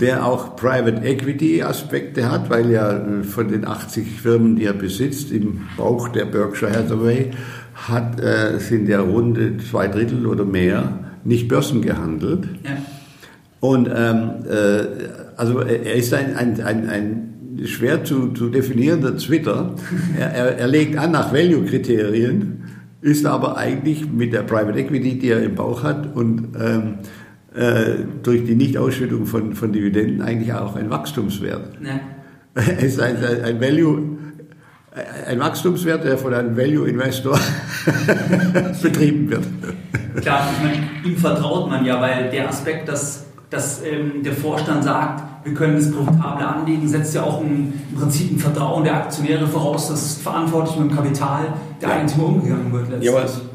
[0.00, 4.74] der auch Private Equity Aspekte hat, weil ja äh, von den 80 Firmen, die er
[4.74, 7.30] besitzt, im Bauch der Berkshire Hathaway,
[7.74, 12.48] hat, äh, sind ja rund zwei Drittel oder mehr nicht börsengehandelt.
[12.64, 12.76] Ja.
[13.60, 14.84] Und ähm, äh,
[15.36, 17.27] also er ist ein, ein, ein, ein
[17.66, 19.74] schwer zu, zu definierender Twitter.
[20.18, 22.64] Er, er, er legt an nach Value-Kriterien,
[23.00, 26.94] ist aber eigentlich mit der Private Equity, die er im Bauch hat und ähm,
[27.54, 31.78] äh, durch die Nichtausschüttung von, von Dividenden eigentlich auch ein Wachstumswert.
[31.82, 32.00] Ja.
[32.78, 34.18] Es ist ein, ein Value,
[35.26, 37.38] ein Wachstumswert, der von einem Value-Investor
[38.82, 39.44] betrieben wird.
[40.20, 44.84] Klar, ich meine, ihm vertraut man ja, weil der Aspekt, dass, dass ähm, der Vorstand
[44.84, 48.96] sagt, wir können das profitabel anlegen, setzt ja auch ein, im Prinzip ein Vertrauen der
[48.96, 52.90] Aktionäre voraus, dass verantwortlich mit dem Kapital der Eigentümer umgegangen wird.
[52.90, 53.12] Letztlich.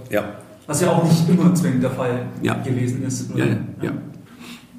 [0.09, 0.23] Ja, ja.
[0.65, 2.53] Was ja auch nicht immer zwingend der Fall ja.
[2.55, 3.29] gewesen ist.
[3.35, 3.45] Ja,
[3.81, 3.91] ja.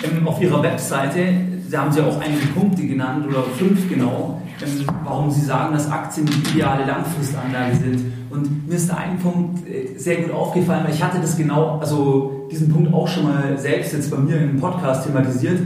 [0.02, 1.34] Ähm, auf Ihrer Webseite,
[1.70, 5.90] da haben Sie auch einige Punkte genannt, oder fünf genau, ähm, warum Sie sagen, dass
[5.90, 8.12] Aktien die ideale Langfristanlage sind.
[8.30, 11.78] Und mir ist da ein Punkt äh, sehr gut aufgefallen, weil ich hatte das genau,
[11.78, 15.60] also diesen Punkt auch schon mal selbst jetzt bei mir im Podcast thematisiert.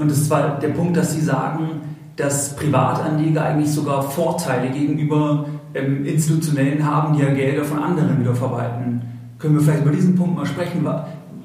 [0.00, 1.68] Und das war der Punkt, dass Sie sagen,
[2.16, 8.34] dass Privatanleger eigentlich sogar Vorteile gegenüber ähm, Institutionellen haben, die ja Gelder von anderen wieder
[8.34, 9.02] verwalten.
[9.38, 10.86] Können wir vielleicht über diesen Punkt mal sprechen?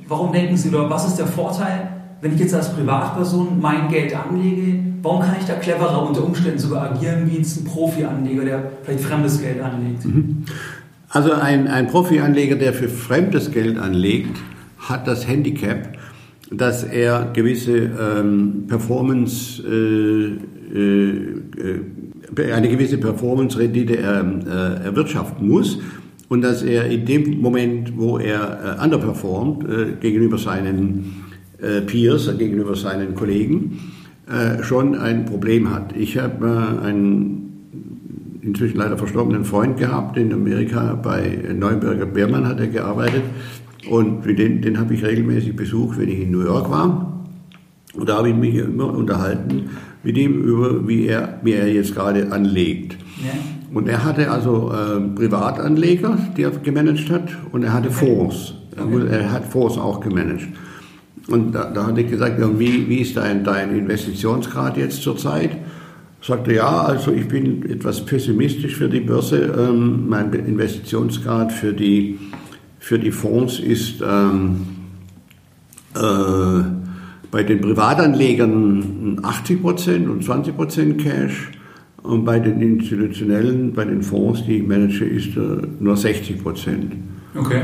[0.07, 1.89] Warum denken Sie oder was ist der Vorteil,
[2.21, 4.79] wenn ich jetzt als Privatperson mein Geld anlege?
[5.01, 9.41] Warum kann ich da cleverer unter Umständen sogar agieren wie ein Profi-Anleger, der vielleicht fremdes
[9.41, 10.05] Geld anlegt?
[10.05, 10.45] Mhm.
[11.09, 14.37] Also ein, ein Profi-Anleger, der für fremdes Geld anlegt,
[14.79, 15.94] hat das Handicap,
[16.51, 20.37] dass er gewisse ähm, Performance, äh,
[20.77, 21.41] äh,
[22.51, 25.79] eine gewisse Performance-Rendite äh, erwirtschaften muss
[26.27, 31.23] und dass er in dem Moment, wo er äh, underperformt äh, gegenüber seinen
[31.61, 33.79] äh, Peers, äh, gegenüber seinen Kollegen,
[34.27, 35.95] äh, schon ein Problem hat.
[35.95, 37.41] Ich habe äh, einen
[38.41, 43.23] inzwischen leider verstorbenen Freund gehabt in Amerika, bei Neuberger Beermann hat er gearbeitet
[43.89, 47.23] und den, den habe ich regelmäßig besucht, wenn ich in New York war.
[47.93, 49.69] Und da habe ich mich immer unterhalten
[50.03, 52.97] mit ihm über, wie er, wie er jetzt gerade anlegt.
[53.23, 53.31] Ja.
[53.73, 58.53] Und er hatte also äh, Privatanleger, die er gemanagt hat, und er hatte Fonds.
[58.77, 59.07] Okay.
[59.09, 60.47] Er hat Fonds auch gemanagt.
[61.27, 65.51] Und da, da hatte ich gesagt, wie, wie ist dein, dein Investitionsgrad jetzt zurzeit?
[66.21, 69.53] Sagte ja, also ich bin etwas pessimistisch für die Börse.
[69.57, 72.19] Ähm, mein Investitionsgrad für die,
[72.85, 74.61] für die Fonds ist ähm,
[75.95, 75.99] äh,
[77.31, 81.49] bei den Privatanlegern 80 Prozent und 20 Prozent Cash
[82.03, 86.93] und bei den institutionellen, bei den Fonds, die ich manage, ist äh, nur 60 Prozent.
[87.33, 87.63] Okay.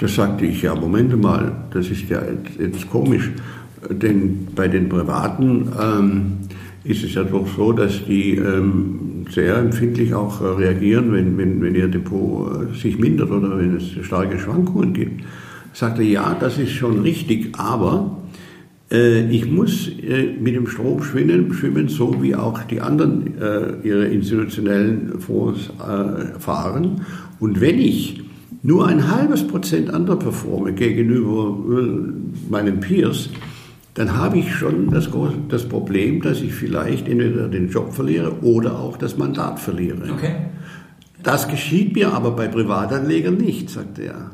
[0.00, 2.22] Da sagte ich, ja, Moment mal, das ist ja
[2.58, 3.30] jetzt komisch.
[3.88, 6.32] Denn bei den Privaten ähm,
[6.88, 11.60] ist es ja doch so, dass die ähm, sehr empfindlich auch äh, reagieren, wenn, wenn,
[11.60, 15.22] wenn ihr Depot äh, sich mindert oder wenn es starke Schwankungen gibt.
[15.72, 18.16] Sagte, ja, das ist schon richtig, aber
[18.90, 23.72] Äh, ich muss äh, mit dem Strom schwimmen, schwimmen, so wie auch die anderen äh,
[23.82, 25.70] ihre institutionellen Fonds
[26.38, 27.02] fahren.
[27.40, 28.22] Und wenn ich
[28.62, 31.56] nur ein halbes Prozent underperforme gegenüber
[32.48, 33.30] meinen Peers,
[33.96, 35.08] dann habe ich schon das,
[35.48, 40.12] das Problem, dass ich vielleicht entweder den Job verliere oder auch das Mandat verliere.
[40.12, 40.36] Okay.
[41.22, 44.32] Das geschieht mir aber bei Privatanlegern nicht, sagt er.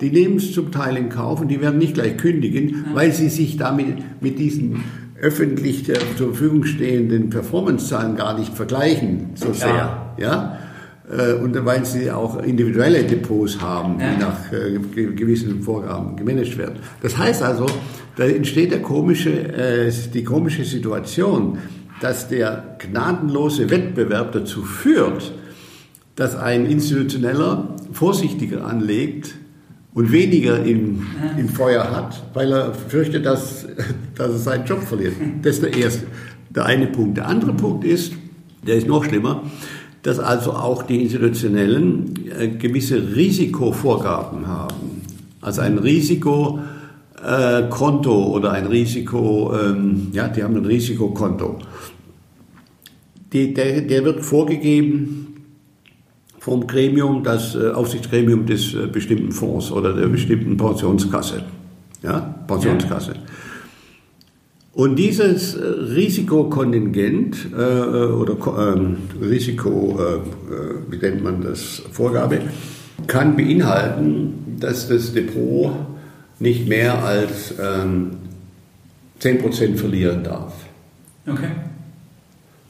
[0.00, 2.94] Die nehmen es zum Teil in Kauf und die werden nicht gleich kündigen, ja.
[2.94, 4.84] weil sie sich damit mit diesen
[5.20, 10.14] öffentlich zur Verfügung stehenden Performancezahlen gar nicht vergleichen so sehr.
[10.18, 10.58] Ja?
[10.62, 10.67] Äh,
[11.40, 14.78] und weil sie auch individuelle Depots haben, die nach äh,
[15.12, 16.80] gewissen Vorgaben gemanagt werden.
[17.00, 17.66] Das heißt also,
[18.16, 21.58] da entsteht der komische, äh, die komische Situation,
[22.00, 25.32] dass der gnadenlose Wettbewerb dazu führt,
[26.14, 29.34] dass ein Institutioneller vorsichtiger anlegt
[29.94, 31.06] und weniger im,
[31.38, 33.66] im Feuer hat, weil er fürchtet, dass,
[34.14, 35.14] dass er seinen Job verliert.
[35.42, 36.06] Das ist der erste,
[36.50, 37.16] der eine Punkt.
[37.16, 38.12] Der andere Punkt ist,
[38.66, 39.44] der ist noch schlimmer,
[40.02, 45.02] dass also auch die Institutionellen äh, gewisse Risikovorgaben haben.
[45.40, 46.62] Also ein Risikokonto
[47.22, 51.58] äh, oder ein Risiko, ähm, ja, die haben ein Risikokonto.
[53.32, 55.26] Der, der wird vorgegeben
[56.38, 61.44] vom Gremium, das äh, Aufsichtsgremium des bestimmten Fonds oder der bestimmten Pensionskasse.
[62.02, 63.12] Ja, Pensionskasse.
[63.12, 63.20] Ja.
[64.78, 68.36] Und dieses äh, Risikokontingent äh, oder
[68.76, 70.20] ähm, Risiko, äh,
[70.88, 72.42] wie nennt man das, Vorgabe,
[73.08, 75.72] kann beinhalten, dass das Depot
[76.38, 78.18] nicht mehr als ähm,
[79.20, 80.54] 10% verlieren darf.
[81.26, 81.50] Okay.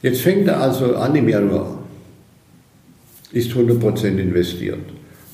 [0.01, 1.77] Jetzt fängt er also an im Januar
[3.31, 4.79] ist 100% investiert.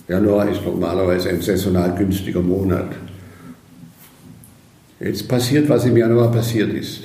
[0.09, 2.89] Januar ist normalerweise ein saisonal günstiger Monat.
[4.99, 7.03] Jetzt passiert, was im Januar passiert ist.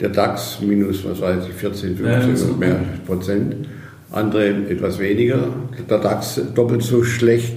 [0.00, 3.68] Der DAX minus, was weiß ich, 14, 15 ja, oder mehr Prozent.
[4.10, 5.48] Andere etwas weniger.
[5.88, 7.54] Der DAX doppelt so schlecht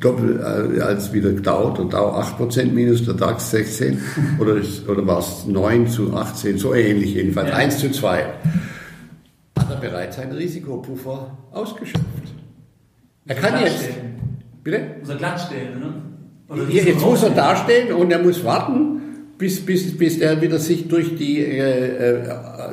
[0.00, 1.72] doppelt äh, als wieder Dow.
[1.74, 3.98] Der Dow 8% minus, der DAX 16
[4.38, 7.56] oder, oder war es 9 zu 18, so ähnlich jedenfalls, ja.
[7.56, 8.24] 1 zu 2
[9.64, 12.04] hat er bereits seinen Risikopuffer ausgeschöpft.
[13.26, 13.88] Er kann jetzt.
[14.62, 14.96] Bitte?
[15.00, 15.94] Muss er glattstellen, ne?
[16.68, 19.00] Jetzt muss er darstellen und er muss warten,
[19.38, 22.28] bis, bis, bis er wieder sich durch, die, äh, äh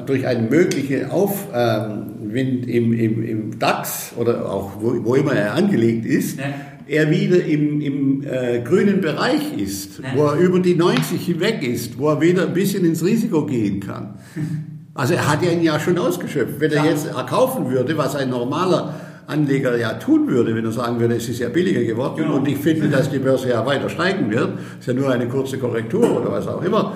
[0.05, 6.05] durch einen möglichen Aufwind im, im, im DAX oder auch wo, wo immer er angelegt
[6.05, 6.45] ist, ja.
[6.87, 10.05] er wieder im, im äh, grünen Bereich ist, ja.
[10.15, 13.79] wo er über die 90 hinweg ist, wo er wieder ein bisschen ins Risiko gehen
[13.79, 14.15] kann.
[14.93, 16.59] Also er hat ja ihn ja schon ausgeschöpft.
[16.59, 18.93] Wenn er jetzt erkaufen würde, was ein normaler
[19.31, 22.35] Anleger ja tun würde, wenn er sagen würde, es ist ja billiger geworden genau.
[22.35, 25.57] und ich finde, dass die Börse ja weiter steigen wird, ist ja nur eine kurze
[25.57, 26.93] Korrektur oder was auch immer,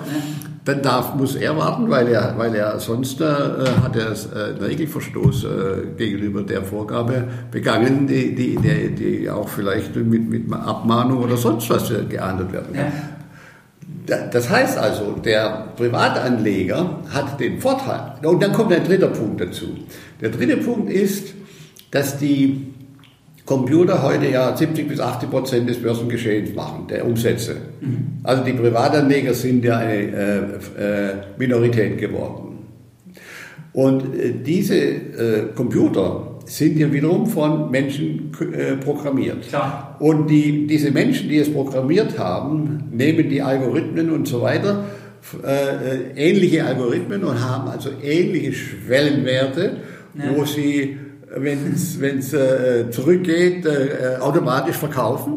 [0.66, 4.58] dann darf, muss er warten, weil er, weil er sonst äh, hat er äh, einen
[4.58, 5.48] Regelverstoß äh,
[5.96, 11.70] gegenüber der Vorgabe begangen, die, die, die, die auch vielleicht mit, mit Abmahnung oder sonst
[11.70, 12.84] was geahndet werden kann.
[12.84, 12.92] Ja.
[14.06, 18.14] Das heißt also, der Privatanleger hat den Vorteil.
[18.22, 19.66] Und dann kommt ein dritter Punkt dazu.
[20.20, 21.34] Der dritte Punkt ist,
[21.96, 22.74] dass die
[23.46, 27.56] Computer heute ja 70 bis 80 Prozent des Börsengeschehens machen, der Umsätze.
[27.80, 28.18] Mhm.
[28.22, 32.58] Also die Privatanleger sind ja eine äh, äh, Minorität geworden.
[33.72, 39.48] Und äh, diese äh, Computer sind ja wiederum von Menschen äh, programmiert.
[39.48, 39.96] Klar.
[39.98, 44.84] Und die, diese Menschen, die es programmiert haben, nehmen die Algorithmen und so weiter,
[45.42, 49.78] äh, ähnliche Algorithmen und haben also ähnliche Schwellenwerte,
[50.14, 50.36] ja.
[50.36, 50.98] wo sie,
[51.34, 55.32] wenn es äh, zurückgeht, äh, automatisch verkaufen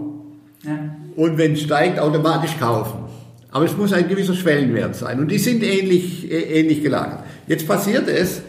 [0.63, 0.95] ja.
[1.15, 3.06] und wenn es steigt, automatisch kaufen.
[3.52, 7.23] Aber es muss ein gewisser Schwellenwert sein und die sind ähnlich, äh, ähnlich gelagert.
[7.47, 8.41] Jetzt passiert es,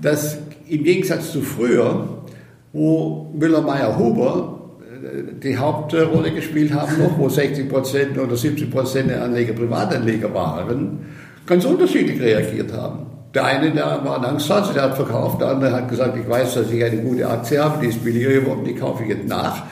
[0.00, 2.24] dass im Gegensatz zu früher,
[2.72, 9.22] wo Müller-Meyer-Huber äh, die Hauptrolle gespielt haben noch, wo 60 Prozent oder 70 Prozent der
[9.22, 10.98] Anleger Privatanleger waren,
[11.46, 13.06] ganz unterschiedlich reagiert haben.
[13.34, 16.54] Der eine, der war ein Angsthase, der hat verkauft, der andere hat gesagt, ich weiß,
[16.54, 19.62] dass ich eine gute Aktie habe, die ist billiger geworden, die kaufe ich jetzt nach.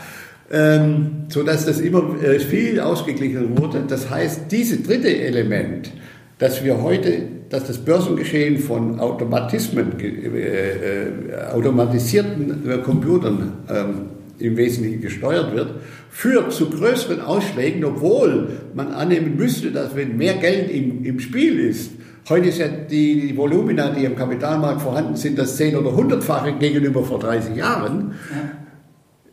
[0.50, 3.82] Ähm, so dass das immer äh, viel ausgeglichener wurde.
[3.86, 5.90] Das heißt, dieses dritte Element,
[6.38, 13.94] dass wir heute dass das Börsengeschehen von Automatismen, äh, äh, automatisierten äh, Computern ähm,
[14.38, 15.70] im Wesentlichen gesteuert wird,
[16.10, 21.58] führt zu größeren Ausschlägen, obwohl man annehmen müsste, dass wenn mehr Geld im, im Spiel
[21.58, 21.92] ist,
[22.30, 27.02] heute ist ja die, Volumina, die im Kapitalmarkt vorhanden sind, das 10- oder 100-fache gegenüber
[27.02, 28.58] vor 30 Jahren, ja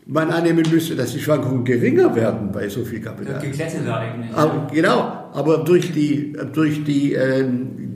[0.05, 3.41] man annehmen müsste, dass die Schwankungen geringer werden bei so viel Kapital.
[3.41, 4.35] Geklettet eigentlich.
[4.35, 7.43] Aber, genau, aber durch die, durch die äh,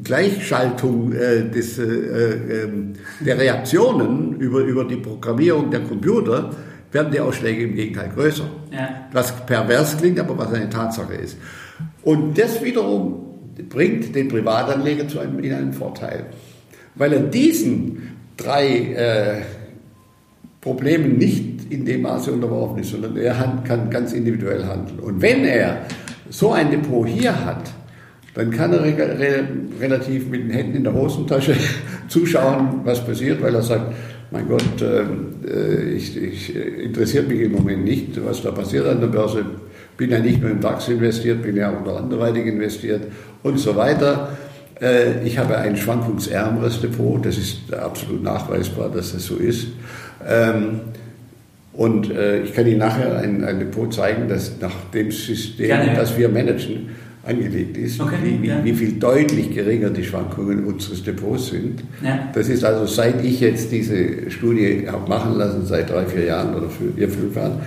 [0.04, 6.50] Gleichschaltung äh, des, äh, ähm, der Reaktionen über, über die Programmierung der Computer
[6.92, 8.50] werden die Ausschläge im Gegenteil größer.
[8.72, 9.08] Ja.
[9.14, 11.38] Was pervers klingt, aber was eine Tatsache ist.
[12.02, 13.29] Und das wiederum
[13.68, 16.26] bringt den Privatanleger zu einem, in einen Vorteil.
[16.96, 19.42] Weil er diesen drei äh,
[20.62, 25.00] Problemen nicht in dem Maße unterworfen ist, sondern er kann ganz individuell handeln.
[25.00, 25.86] Und wenn er
[26.30, 27.72] so ein Depot hier hat,
[28.34, 29.48] dann kann er re re
[29.80, 31.56] relativ mit den Händen in der Hosentasche
[32.08, 33.94] zuschauen, was passiert, weil er sagt,
[34.32, 39.08] mein Gott, äh, ich, ich, interessiert mich im Moment nicht, was da passiert an der
[39.08, 39.44] Börse.
[39.98, 43.02] Bin ja nicht nur im DAX investiert, bin ja auch noch anderweitig investiert
[43.44, 44.30] und so weiter.
[44.82, 49.68] Äh, ich habe ein schwankungsärmeres Depot, das ist absolut nachweisbar, dass das so ist.
[50.28, 50.82] Ähm,
[51.74, 55.94] und äh, ich kann Ihnen nachher ein, ein Depot zeigen, das nach dem System, Gerne.
[55.96, 56.90] das wir managen,
[57.30, 58.64] angelegt ist, okay, wie, ja.
[58.64, 61.84] wie, viel deutlich geringer die Schwankungen unseres Depots sind.
[62.04, 62.30] Ja.
[62.34, 66.56] Das ist also, seit ich jetzt diese Studie habe machen lassen, seit drei, vier Jahren
[66.56, 67.60] oder vier, fünf Jahren,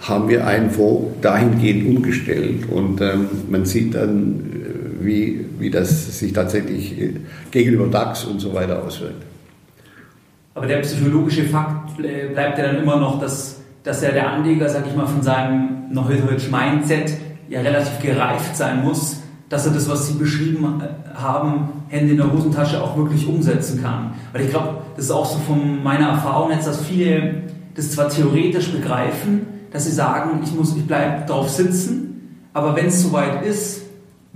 [0.00, 4.55] haben wir einen Fonds dahingehend umgestellt und ähm, man sieht dann,
[5.00, 7.14] wie, wie das sich tatsächlich äh,
[7.50, 9.22] gegenüber DAX und so weiter auswirkt.
[10.54, 14.86] Aber der psychologische Fakt bleibt ja dann immer noch, dass, dass ja der Anleger, sag
[14.86, 17.12] ich mal, von seinem Neudeutsch Mindset
[17.48, 20.82] ja relativ gereift sein muss, dass er das, was Sie beschrieben
[21.14, 24.14] haben, Hände in der Hosentasche auch wirklich umsetzen kann.
[24.32, 27.42] Weil ich glaube, das ist auch so von meiner Erfahrung jetzt, dass viele
[27.74, 32.86] das zwar theoretisch begreifen, dass sie sagen, ich muss, ich bleibe drauf sitzen, aber wenn
[32.86, 33.82] es soweit ist,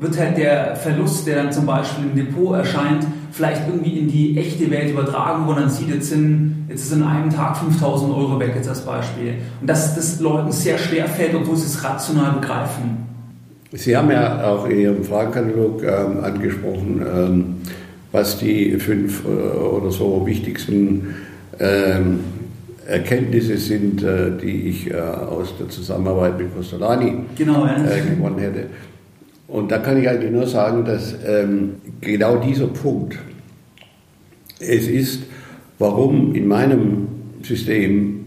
[0.01, 4.37] wird halt der Verlust, der dann zum Beispiel im Depot erscheint, vielleicht irgendwie in die
[4.39, 8.41] echte Welt übertragen, wo dann sieht, jetzt, sind, jetzt ist in einem Tag 5000 Euro
[8.41, 9.35] weg, jetzt als Beispiel.
[9.61, 13.07] Und dass das Leuten sehr schwer fällt, obwohl sie es rational begreifen.
[13.73, 17.57] Sie haben ja auch in Ihrem Fragenkatalog ähm, angesprochen, ähm,
[18.11, 21.15] was die fünf äh, oder so wichtigsten
[21.61, 22.21] ähm,
[22.89, 27.77] Erkenntnisse sind, äh, die ich äh, aus der Zusammenarbeit mit Costolani genau, ja.
[27.77, 28.67] äh, gewonnen hätte.
[29.51, 33.19] Und da kann ich eigentlich nur sagen, dass ähm, genau dieser Punkt
[34.61, 35.25] es ist,
[35.79, 37.09] warum in meinem
[37.43, 38.21] System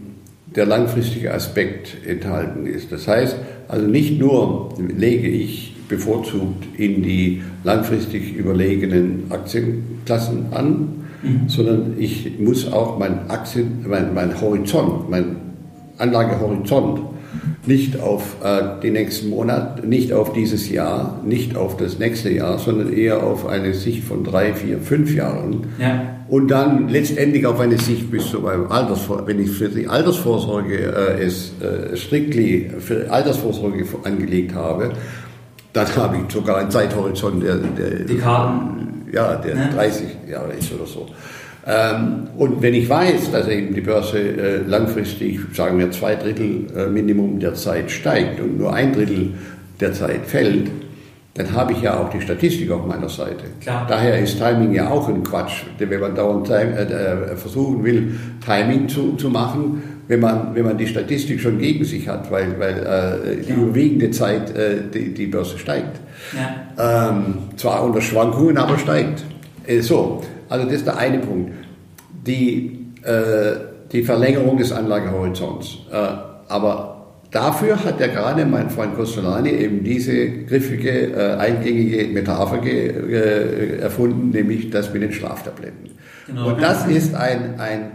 [0.54, 2.92] der langfristige Aspekt enthalten ist.
[2.92, 3.36] Das heißt,
[3.68, 10.88] also nicht nur lege ich bevorzugt in die langfristig überlegenen Aktienklassen an,
[11.22, 11.48] mhm.
[11.48, 15.36] sondern ich muss auch mein Aktien, mein, mein Horizont, mein
[15.96, 17.13] Anlagehorizont
[17.66, 22.58] nicht auf äh, den nächsten Monat, nicht auf dieses Jahr, nicht auf das nächste Jahr,
[22.58, 25.68] sondern eher auf eine Sicht von drei, vier, fünf Jahren.
[25.78, 26.16] Ja.
[26.28, 30.76] Und dann letztendlich auf eine Sicht bis zu meinem Altersvorsorge, wenn ich für die Altersvorsorge
[30.76, 34.92] äh, es äh, strictly für Altersvorsorge angelegt habe,
[35.72, 39.06] dann habe ich sogar einen Zeithorizont, der, der, Dekaden.
[39.12, 39.68] ja, der ja.
[39.68, 41.06] 30 Jahre ist oder so.
[41.66, 46.66] Ähm, und wenn ich weiß, dass eben die Börse äh, langfristig, sagen wir zwei Drittel
[46.76, 49.32] äh, Minimum der Zeit steigt und nur ein Drittel
[49.80, 50.70] der Zeit fällt,
[51.34, 53.44] dann habe ich ja auch die Statistik auf meiner Seite.
[53.60, 53.86] Klar.
[53.88, 59.16] Daher ist Timing ja auch ein Quatsch, wenn man dauernd äh, versuchen will, Timing zu,
[59.16, 63.42] zu machen, wenn man, wenn man die Statistik schon gegen sich hat, weil, weil äh,
[63.42, 63.56] die ja.
[63.56, 65.98] überwiegende Zeit äh, die, die Börse steigt.
[66.78, 67.10] Ja.
[67.10, 69.24] Ähm, zwar unter Schwankungen, aber steigt.
[69.66, 71.52] Äh, so, also das ist der eine Punkt.
[72.26, 73.56] Die, äh,
[73.92, 75.78] die Verlängerung des Anlagehorizonts.
[75.90, 75.96] Äh,
[76.48, 82.88] aber dafür hat ja gerade mein Freund Costolani eben diese griffige, äh, eingängige Metapher ge,
[82.88, 85.90] äh, erfunden, nämlich das mit den Schlaftabletten.
[86.26, 86.48] Genau.
[86.48, 87.92] Und das ist ein, ein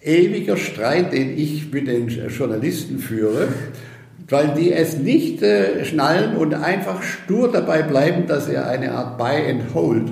[0.00, 3.48] ewiger Streit, den ich mit den Journalisten führe
[4.30, 9.16] weil die es nicht äh, schnallen und einfach stur dabei bleiben, dass er eine Art
[9.18, 10.10] Buy and Hold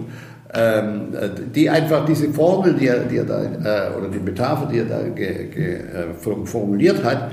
[0.56, 1.12] ähm,
[1.54, 4.84] die einfach diese Formel, die er, die er da, äh, oder die Metapher, die er
[4.86, 7.30] da ge, ge, äh, formuliert hat,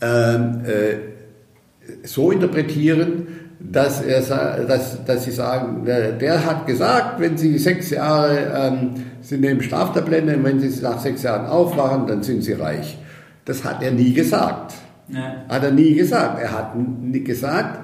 [0.00, 3.26] ähm, äh, so interpretieren,
[3.58, 4.20] dass, er,
[4.66, 8.90] dass, dass sie sagen, der, der hat gesagt, wenn Sie sechs Jahre ähm,
[9.22, 12.98] sind neben Schlaftabletten und wenn Sie nach sechs Jahren aufwachen, dann sind Sie reich.
[13.44, 14.74] Das hat er nie gesagt.
[15.08, 15.44] Ja.
[15.48, 16.40] Hat er nie gesagt.
[16.42, 17.83] Er hat nie gesagt,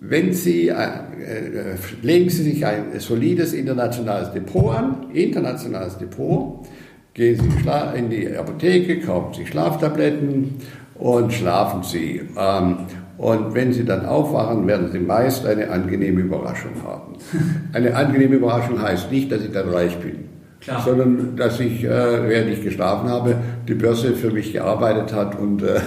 [0.00, 6.66] wenn Sie, äh, äh, legen Sie sich ein solides internationales Depot an, internationales Depot,
[7.14, 10.56] gehen Sie in die Apotheke, kaufen Sie Schlaftabletten
[10.94, 12.22] und schlafen Sie.
[12.38, 12.78] Ähm,
[13.18, 17.14] und wenn Sie dann aufwachen, werden Sie meist eine angenehme Überraschung haben.
[17.72, 20.26] Eine angenehme Überraschung heißt nicht, dass ich dann reich bin.
[20.60, 20.82] Klar.
[20.84, 21.88] sondern dass ich, äh,
[22.28, 23.36] während ich geschlafen habe,
[23.68, 25.80] die Börse für mich gearbeitet hat und, äh,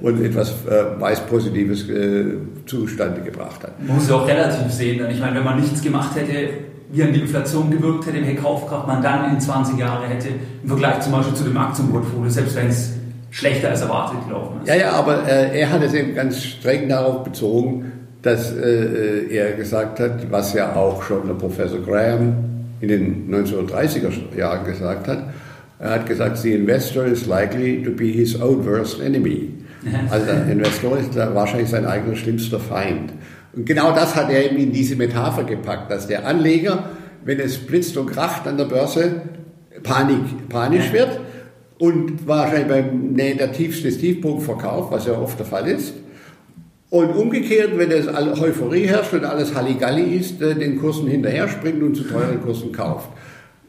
[0.00, 2.36] und etwas äh, meist Positives äh,
[2.66, 3.82] zustande gebracht hat.
[3.82, 6.50] Man muss ja auch relativ sehen, denn ich meine, wenn man nichts gemacht hätte,
[6.90, 10.28] wie an die Inflation gewirkt hätte, welche Kaufkraft man dann in 20 Jahren hätte,
[10.62, 12.92] im Vergleich zum Beispiel zu dem Aktienportfolio, selbst wenn es
[13.30, 14.68] schlechter als erwartet gelaufen ist.
[14.68, 17.92] Ja, ja, aber äh, er hat es eben ganz streng darauf bezogen,
[18.22, 22.34] dass äh, er gesagt hat, was ja auch schon der Professor Graham
[22.80, 25.18] in den 1930er Jahren gesagt hat,
[25.78, 29.52] er hat gesagt, the investor is likely to be his own worst enemy.
[30.10, 33.12] Also der Investor ist wahrscheinlich sein eigener schlimmster Feind.
[33.54, 36.90] Und genau das hat er eben in diese Metapher gepackt, dass der Anleger,
[37.24, 39.22] wenn es blitzt und kracht an der Börse,
[39.82, 41.20] Panik, panisch wird
[41.78, 45.94] und wahrscheinlich beim der tiefste Tiefpunkt verkauft, was ja oft der Fall ist.
[46.88, 51.82] Und umgekehrt, wenn es Euphorie herrscht und alles Halligalli ist, äh, den Kursen hinterher springt
[51.82, 53.08] und zu teuren Kursen kauft.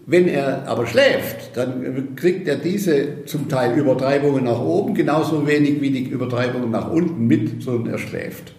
[0.10, 5.82] Wenn er aber schläft, dann kriegt er diese zum Teil Übertreibungen nach oben genauso wenig
[5.82, 8.54] wie die Übertreibungen nach unten mit, sondern er schläft.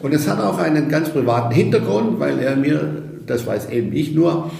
[0.00, 4.14] Und es hat auch einen ganz privaten Hintergrund, weil er mir, das weiß eben ich
[4.14, 4.50] nur,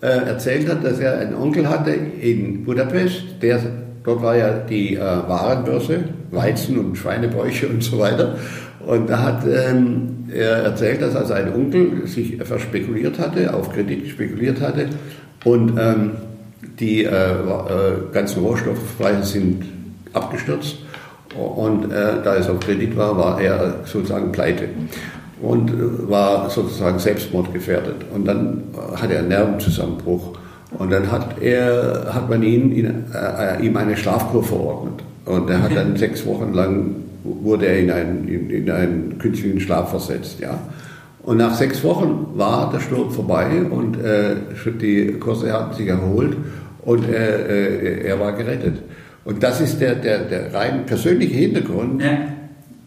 [0.00, 3.60] äh, erzählt hat, dass er einen Onkel hatte in Budapest, der
[4.02, 8.38] dort war ja die äh, Warenbörse, Weizen und Schweinebäuche und so weiter.
[8.86, 14.08] Und da hat ähm, er erzählt, dass er sein Onkel sich verspekuliert hatte, auf Kredit
[14.08, 14.88] spekuliert hatte
[15.44, 16.12] und ähm,
[16.78, 17.36] die äh, äh,
[18.12, 19.64] ganzen Rohstoffpreise sind
[20.12, 20.78] abgestürzt.
[21.36, 24.68] Und äh, da es auf Kredit war, war er sozusagen pleite
[25.40, 28.06] und äh, war sozusagen selbstmordgefährdet.
[28.12, 28.64] Und dann
[28.96, 30.38] hatte er einen Nervenzusammenbruch.
[30.78, 35.02] Und dann hat, er, hat man ihn, ihn äh, ihm eine Schlafkur verordnet.
[35.24, 39.60] Und er hat dann sechs Wochen lang, wurde er in einen, in, in einen künstlichen
[39.60, 40.40] Schlaf versetzt.
[40.40, 40.58] Ja.
[41.22, 44.36] Und nach sechs Wochen war der Sturm vorbei und äh,
[44.80, 46.36] die Kurse hatten sich erholt
[46.82, 48.78] und äh, er war gerettet.
[49.24, 52.18] Und das ist der, der, der rein persönliche Hintergrund, ja.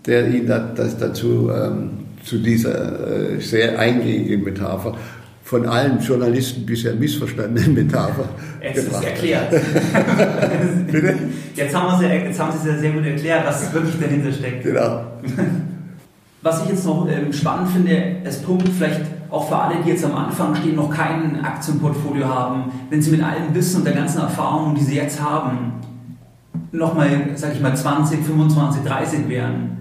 [0.05, 1.91] der ihn da, das dazu ähm,
[2.23, 4.95] zu dieser äh, sehr eingängigen Metapher
[5.43, 8.29] von allen Journalisten bisher missverstandenen Metapher
[8.61, 9.03] Jetzt gebracht.
[9.03, 9.53] ist erklärt.
[11.55, 14.63] Jetzt haben, Sie, jetzt haben Sie es ja sehr gut erklärt, was wirklich dahinter steckt.
[14.63, 15.03] Genau.
[16.43, 20.03] Was ich jetzt noch ähm, spannend finde, als Punkt, vielleicht auch für alle, die jetzt
[20.03, 24.19] am Anfang stehen, noch kein Aktienportfolio haben, wenn sie mit allem Wissen und der ganzen
[24.19, 25.73] Erfahrung, die sie jetzt haben,
[26.73, 29.77] nochmal, sag ich mal, 20, 25, 30 wären,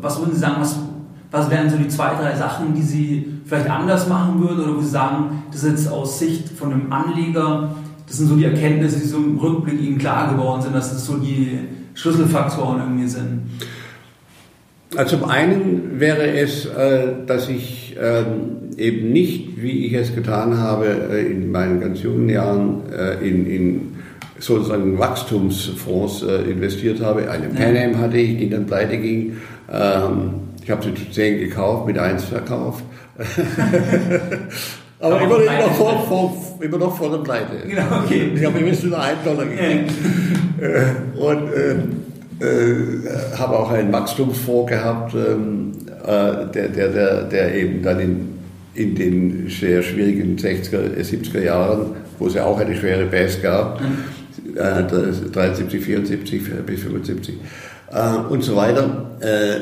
[0.00, 0.78] was würden Sie sagen, was,
[1.30, 4.80] was wären so die zwei, drei Sachen, die Sie vielleicht anders machen würden oder wo
[4.80, 7.70] Sie sagen, das ist jetzt aus Sicht von einem Anleger,
[8.06, 11.06] das sind so die Erkenntnisse, die so im Rückblick Ihnen klar geworden sind, dass das
[11.06, 11.58] so die
[11.94, 13.42] Schlüsselfaktoren irgendwie sind?
[14.96, 20.58] Also zum einen wäre es, äh, dass ich ähm, eben nicht, wie ich es getan
[20.58, 23.96] habe äh, in meinen ganz jungen Jahren, äh, in, in
[24.38, 27.30] sozusagen Wachstumsfonds investiert habe.
[27.30, 29.38] Eine Pan hatte ich, die dann pleite ging.
[29.72, 32.84] Ähm, ich habe sie zu 10 gekauft, mit 1 verkauft.
[35.00, 37.66] Aber immer, immer, noch vor, vor, immer noch vor der Pleite.
[37.66, 38.30] Genau, okay.
[38.34, 39.90] Ich habe immer nur 1 Dollar gekriegt.
[41.16, 42.05] Und ähm,
[42.40, 45.72] äh, habe auch einen Wachstumsfonds gehabt, ähm,
[46.04, 48.38] äh, der, der, der, der eben dann in,
[48.74, 53.80] in den sehr schwierigen 60er, 70er Jahren, wo es ja auch eine schwere Bass gab,
[53.80, 54.56] mhm.
[54.56, 57.34] äh, 73, 74 bis 75
[57.92, 59.16] äh, und so weiter.
[59.20, 59.60] Äh,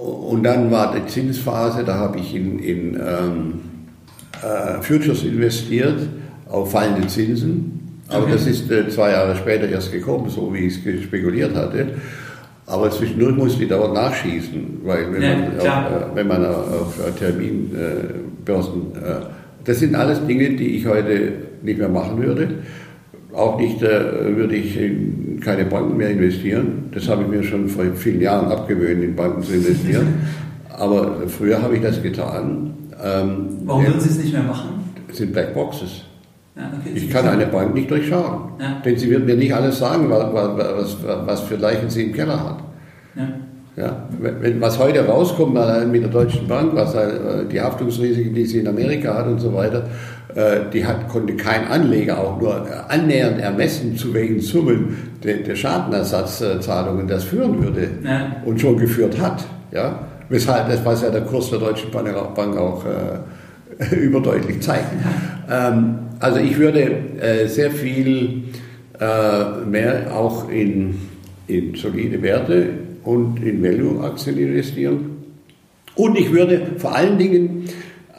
[0.00, 3.60] und dann war die Zinsphase, da habe ich in, in ähm,
[4.42, 5.98] äh, Futures investiert
[6.48, 7.79] auf fallende Zinsen
[8.10, 11.86] aber das ist äh, zwei Jahre später erst gekommen, so wie ich es spekuliert hatte.
[12.66, 17.00] Aber zwischendurch musste ich dauernd nachschießen, weil wenn, ja, man, auf, äh, wenn man auf
[17.18, 19.26] Terminbörsen, äh,
[19.64, 21.32] das sind alles Dinge, die ich heute
[21.62, 22.48] nicht mehr machen würde.
[23.32, 26.90] Auch nicht äh, würde ich in keine Banken mehr investieren.
[26.92, 30.14] Das habe ich mir schon vor vielen Jahren abgewöhnt, in Banken zu investieren.
[30.70, 32.74] Aber früher habe ich das getan.
[33.02, 34.92] Ähm, Warum würden Sie es nicht mehr machen?
[35.08, 36.04] Das sind Blackboxes.
[36.60, 36.90] Ja, okay.
[36.94, 38.82] Ich kann eine Bank nicht durchschauen, ja.
[38.84, 40.96] denn sie wird mir nicht alles sagen, was, was,
[41.26, 42.58] was, für Leichen sie im Keller hat.
[43.16, 43.28] Ja.
[43.76, 45.54] Ja, wenn, was heute rauskommt
[45.90, 49.54] mit der Deutschen Bank, was äh, die Haftungsrisiken, die sie in Amerika hat und so
[49.54, 49.84] weiter,
[50.34, 55.54] äh, die hat, konnte kein Anleger auch nur annähernd ermessen, zu welchen Summen der, der
[55.54, 57.88] Schadenersatzzahlungen das führen würde
[58.44, 59.44] und schon geführt hat.
[59.70, 60.00] Ja?
[60.28, 64.92] Weshalb, das was ja der Kurs der Deutschen Bank auch äh, überdeutlich zeigt.
[65.50, 66.82] Ähm, also ich würde
[67.20, 68.42] äh, sehr viel
[69.00, 70.94] äh, mehr auch in,
[71.46, 72.68] in solide Werte
[73.02, 75.16] und in Value-Aktien investieren.
[75.94, 77.64] Und ich würde vor allen Dingen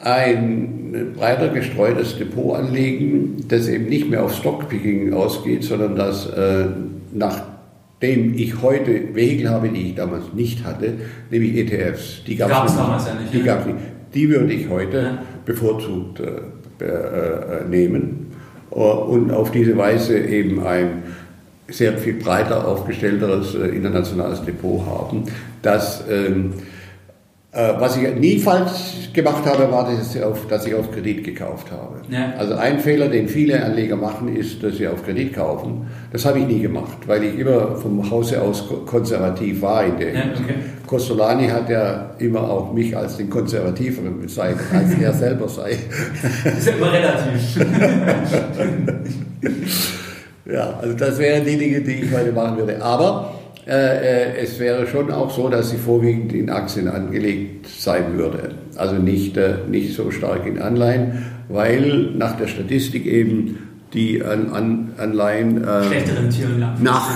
[0.02, 6.66] ein breiter gestreutes Depot anlegen, das eben nicht mehr auf Stockpicking ausgeht, sondern das äh,
[7.12, 7.42] nach
[8.02, 10.94] dem ich heute Vehikel habe, die ich damals nicht hatte,
[11.30, 12.24] nämlich ETFs.
[12.26, 13.32] Die gab es damals ja nicht.
[13.32, 13.64] Die, ja.
[13.64, 13.78] nicht.
[14.12, 15.22] die würde ich heute ja.
[15.44, 16.32] bevorzugt äh,
[16.82, 18.32] äh, nehmen.
[18.70, 21.02] Und auf diese Weise eben ein
[21.68, 25.24] sehr viel breiter aufgestellteres äh, internationales Depot haben,
[25.62, 26.81] das ähm, äh,
[27.52, 31.70] was ich nie falsch gemacht habe, war, dass ich auf, dass ich auf Kredit gekauft
[31.70, 32.00] habe.
[32.08, 32.32] Ja.
[32.38, 35.86] Also ein Fehler, den viele Anleger machen, ist, dass sie auf Kredit kaufen.
[36.12, 40.14] Das habe ich nie gemacht, weil ich immer vom Hause aus konservativ war in der
[40.14, 40.54] ja, okay.
[40.86, 45.76] Costolani hat ja immer auch mich als den Konservativeren bezeichnet, als er selber sei.
[46.44, 47.66] Das ist ja immer relativ.
[50.50, 52.82] ja, also das wären die Dinge, die ich heute machen würde.
[52.82, 58.16] Aber äh, äh, es wäre schon auch so, dass sie vorwiegend in Aktien angelegt sein
[58.16, 58.50] würde.
[58.76, 63.58] Also nicht, äh, nicht so stark in Anleihen, weil nach der Statistik eben
[63.92, 66.02] die an, an, Anleihen äh,
[66.80, 67.08] nach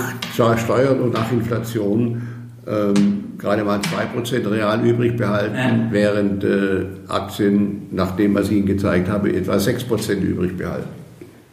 [0.57, 2.21] Steuern und nach Inflation
[2.67, 8.65] ähm, gerade mal 2% real übrig behalten, während äh, Aktien, nach dem, was ich Ihnen
[8.65, 10.89] gezeigt habe, etwa 6% übrig behalten.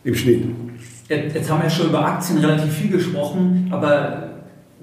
[0.02, 0.44] Im Schnitt.
[1.08, 4.23] Jetzt haben wir schon über Aktien relativ viel gesprochen, aber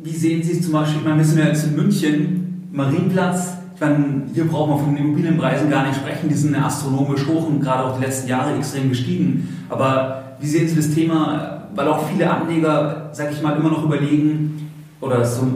[0.03, 3.57] wie sehen Sie es zum Beispiel, ich meine, wir sind ja jetzt in München, Marienplatz,
[3.75, 7.47] ich meine, hier brauchen wir von den Immobilienpreisen gar nicht sprechen, die sind astronomisch hoch
[7.47, 9.65] und gerade auch die letzten Jahre extrem gestiegen.
[9.69, 13.83] Aber wie sehen Sie das Thema, weil auch viele Anleger, sag ich mal, immer noch
[13.83, 14.69] überlegen,
[15.01, 15.47] oder so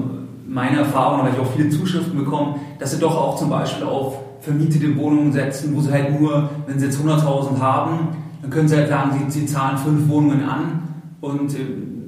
[0.48, 4.18] meine Erfahrung, weil ich auch viele Zuschriften bekomme, dass sie doch auch zum Beispiel auf
[4.41, 8.10] vermietete Wohnungen setzen, wo sie halt nur, wenn sie jetzt 100.000 haben,
[8.41, 10.82] dann können sie halt sagen, sie, sie zahlen fünf Wohnungen an
[11.22, 11.66] und äh,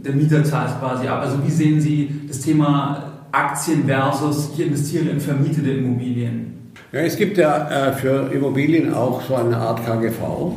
[0.08, 1.22] der Mieter zahlt quasi ab.
[1.22, 6.72] Also wie sehen Sie das Thema Aktien versus ich investiere in vermietete Immobilien?
[6.94, 10.54] Ja, es gibt ja äh, für Immobilien auch so eine Art KGV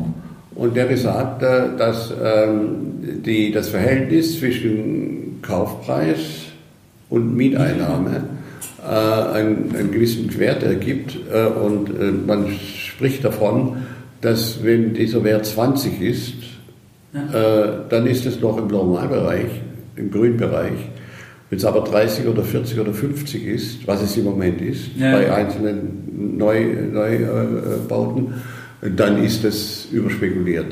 [0.54, 6.18] und der besagt, äh, dass ähm, die, das Verhältnis zwischen Kaufpreis
[7.08, 8.22] und Mieteinnahme
[8.82, 13.78] äh, einen, einen, gewissen Wert ergibt äh, und äh, man spricht davon,
[14.20, 16.34] dass wenn dieser Wert 20 ist.
[17.12, 19.62] Äh, dann ist es noch im Normalbereich,
[19.96, 20.90] im Grünbereich.
[21.48, 25.12] Wenn es aber 30 oder 40 oder 50 ist, was es im Moment ist, ja.
[25.12, 28.24] bei einzelnen Neubauten,
[28.82, 30.66] Neu, äh, dann ist das überspekuliert.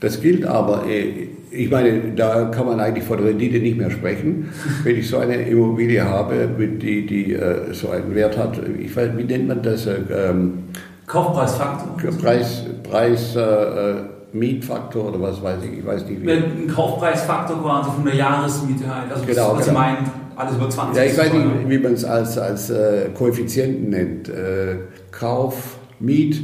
[0.00, 4.50] Das gilt aber, äh, ich meine, da kann man eigentlich von Rendite nicht mehr sprechen.
[4.84, 7.38] Wenn ich so eine Immobilie habe, die, die
[7.72, 9.86] so einen Wert hat, ich weiß, wie nennt man das?
[9.86, 10.64] Ähm,
[11.06, 12.10] Kaufpreisfaktor.
[12.20, 16.30] Preis, Preis äh, Mietfaktor oder was weiß ich, ich weiß nicht wie.
[16.30, 19.10] Ein Kaufpreisfaktor quasi von der Jahresmiete halt.
[19.10, 19.78] Also genau, was genau.
[19.78, 23.90] meint, alles über 20 Ja, ich weiß nicht, wie man es als, als äh, Koeffizienten
[23.90, 24.28] nennt.
[24.28, 24.76] Äh,
[25.10, 26.40] Kauf, Miet.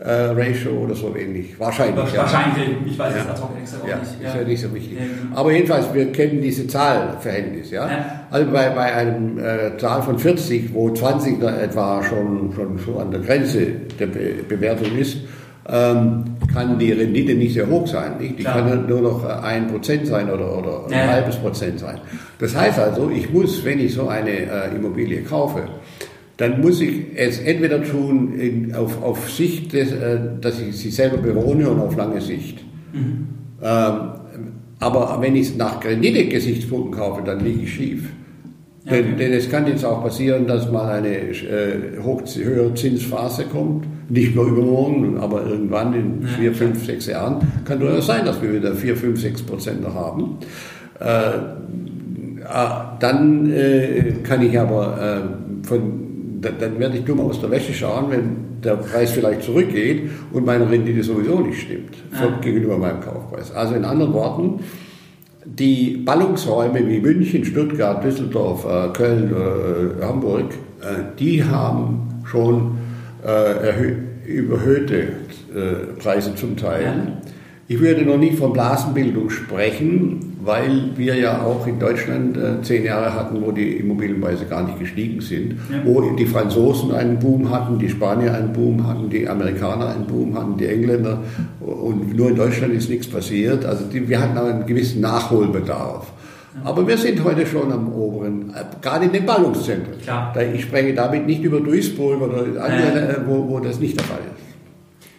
[0.00, 1.58] Äh, Ratio oder so ähnlich.
[1.58, 1.96] Wahrscheinlich.
[1.96, 2.76] Wahrscheinlich, ja.
[2.86, 4.22] ich weiß es ad hoc extra ja, nicht.
[4.22, 4.28] Ja.
[4.28, 4.96] Ist ja nicht so wichtig.
[4.96, 5.36] Genau.
[5.36, 7.72] Aber jedenfalls, wir kennen diese Zahlverhältnis.
[7.72, 7.88] Ja?
[7.88, 8.20] ja.
[8.30, 13.10] Also bei, bei einem äh, Zahl von 40, wo 20 etwa schon, schon so an
[13.10, 15.16] der Grenze der Be Bewertung ist,
[15.68, 18.18] ähm, kann die Rendite nicht sehr hoch sein.
[18.18, 18.38] Nicht?
[18.38, 18.68] Die Klar.
[18.68, 21.06] kann nur noch ein Prozent sein oder, oder ein ja.
[21.12, 21.98] halbes Prozent sein.
[22.38, 25.64] Das heißt also, ich muss, wenn ich so eine äh, Immobilie kaufe,
[26.36, 30.90] dann muss ich es entweder tun in, auf, auf Sicht, des, äh, dass ich sie
[30.90, 32.64] selber bewohne und auf lange Sicht.
[32.92, 33.28] Mhm.
[33.62, 34.10] Ähm,
[34.80, 38.08] aber wenn ich es nach Rendite-Gesichtspunkten kaufe, dann liege ich schief.
[38.86, 39.02] Okay.
[39.02, 43.84] denn, denn, es kann jetzt auch passieren, dass mal eine äh, hoch, höhere Zinsphase kommt
[44.08, 48.40] nicht nur übermorgen, aber irgendwann in ja, vier, fünf, sechs Jahren kann durchaus sein, dass
[48.40, 50.38] wir wieder vier, fünf, sechs Prozent noch haben.
[51.00, 51.36] Äh,
[52.48, 52.68] äh,
[53.00, 55.22] dann äh, kann ich aber
[55.62, 56.04] äh, von
[56.40, 60.70] dann werde ich dumm aus der Wäsche schauen, wenn der Preis vielleicht zurückgeht und meine
[60.70, 62.38] Rendite sowieso nicht stimmt ja.
[62.40, 63.50] gegenüber meinem Kaufpreis.
[63.50, 64.60] Also in anderen Worten,
[65.44, 70.54] die Ballungsräume wie München, Stuttgart, Düsseldorf, äh, Köln, äh, Hamburg,
[71.18, 72.78] die haben schon
[73.24, 74.96] äh, überhöhte
[75.54, 76.84] äh, Preise zum Teil.
[76.84, 76.94] Ja.
[77.70, 82.84] Ich würde noch nicht von Blasenbildung sprechen, weil wir ja auch in Deutschland äh, zehn
[82.84, 85.82] Jahre hatten, wo die Immobilienpreise gar nicht gestiegen sind, ja.
[85.84, 90.34] wo die Franzosen einen Boom hatten, die Spanier einen Boom hatten, die Amerikaner einen Boom
[90.34, 91.22] hatten, die Engländer
[91.60, 93.66] und nur in Deutschland ist nichts passiert.
[93.66, 96.10] Also die, wir hatten einen gewissen Nachholbedarf.
[96.64, 99.98] Aber wir sind heute schon am oberen, gerade in den Ballungszentren.
[100.00, 100.34] Klar.
[100.54, 104.18] Ich spreche damit nicht über Duisburg oder andere, äh, wo, wo das nicht der Fall
[104.18, 104.48] ist.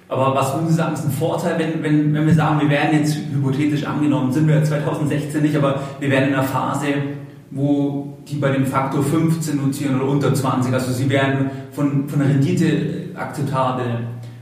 [0.09, 2.99] Aber was würden Sie sagen, ist ein Vorteil, wenn, wenn, wenn wir sagen, wir werden
[2.99, 6.87] jetzt hypothetisch angenommen, sind wir 2016 nicht, aber wir werden in einer Phase,
[7.51, 12.19] wo die bei dem Faktor 15 notieren oder unter 20, also sie werden von, von
[12.19, 13.85] der Rendite akzeptabel.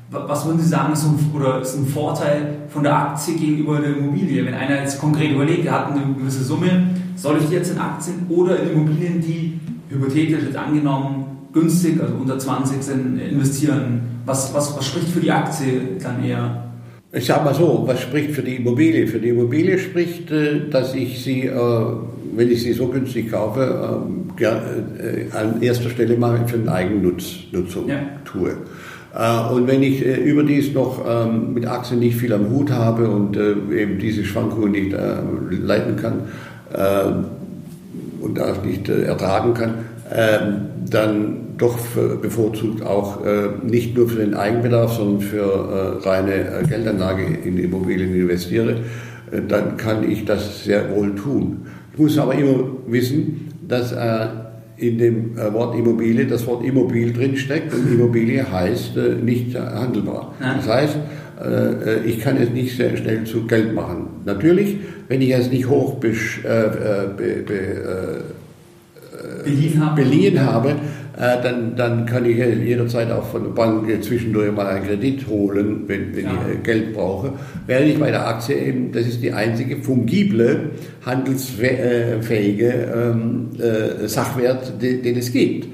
[0.09, 3.97] Was würden Sie sagen, ist ein, oder ist ein Vorteil von der Aktie gegenüber der
[3.97, 4.45] Immobilie?
[4.45, 7.77] Wenn einer jetzt konkret überlegt, er hat eine gewisse Summe, soll ich die jetzt in
[7.77, 14.01] Aktien oder in Immobilien, die hypothetisch jetzt angenommen günstig, also unter 20 sind, investieren?
[14.25, 16.63] Was, was, was spricht für die Aktie dann eher?
[17.11, 19.07] Ich sage mal so, was spricht für die Immobilie?
[19.07, 21.85] Für die Immobilie spricht, äh, dass ich sie, äh,
[22.35, 27.87] wenn ich sie so günstig kaufe, ähm, äh, an erster Stelle mal für den Eigennutzung
[27.87, 27.99] ja.
[28.25, 28.57] tue.
[29.51, 33.97] Und wenn ich überdies noch ähm, mit Aktien nicht viel am Hut habe und eben
[33.97, 34.95] diese Schwankungen nicht
[35.49, 36.21] leiten kann
[38.21, 39.73] und auch nicht ertragen kann,
[40.13, 41.77] ähm, dann doch
[42.21, 47.57] bevorzugt auch äh, nicht nur für den Eigenbedarf, sondern für äh, reine äh, Geldanlage in
[47.57, 48.75] Immobilien investiere,
[49.49, 51.65] dann kann ich das sehr wohl tun.
[51.91, 53.93] Ich muss aber immer wissen, dass
[54.77, 60.35] in dem Wort Immobilie das Wort Immobil drinsteckt und Immobilie heißt nicht handelbar.
[60.39, 60.97] Das heißt,
[62.05, 64.07] ich kann es nicht sehr schnell zu Geld machen.
[64.25, 66.13] Natürlich, wenn ich es nicht hoch be,
[67.17, 68.23] be, be,
[69.43, 70.75] beliehen habe, beliehen habe
[71.17, 75.85] äh, dann, dann kann ich jederzeit auch von der Bank zwischendurch mal einen Kredit holen,
[75.87, 76.31] wenn, wenn ja.
[76.47, 77.33] ich äh, Geld brauche.
[77.65, 80.69] Während ich bei der Aktie eben, das ist die einzige fungible,
[81.03, 85.67] handelsfähige ähm, äh, Sachwert, den, den, es gibt.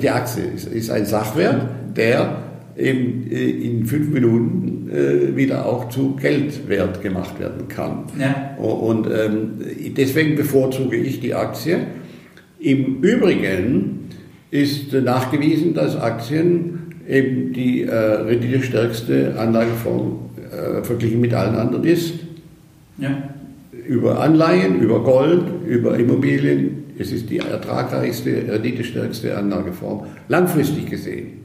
[0.00, 1.60] Die Aktie ist, ist ein Sachwert,
[1.94, 2.38] der
[2.76, 4.88] eben in fünf Minuten
[5.34, 8.04] wieder auch zu Geldwert gemacht werden kann.
[8.18, 8.56] Ja.
[8.62, 9.52] Und ähm,
[9.96, 11.78] deswegen bevorzuge ich die Aktie.
[12.58, 13.99] Im Übrigen
[14.50, 20.18] ist nachgewiesen, dass Aktien eben die äh, renditestärkste Anlageform
[20.50, 22.14] äh, verglichen mit allen anderen ist.
[22.98, 23.10] Ja.
[23.86, 26.84] Über Anleihen, über Gold, über Immobilien.
[26.98, 31.40] Es ist die ertragreichste, renditestärkste Anlageform, langfristig gesehen.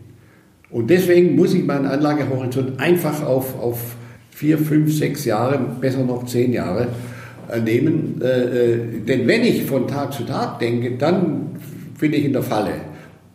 [0.69, 3.95] Und deswegen muss ich meinen Anlagehorizont einfach auf, auf
[4.31, 6.87] vier, fünf, sechs Jahre, besser noch zehn Jahre
[7.51, 8.21] äh, nehmen.
[8.21, 11.51] Äh, äh, denn wenn ich von Tag zu Tag denke, dann
[11.99, 12.73] bin ich in der Falle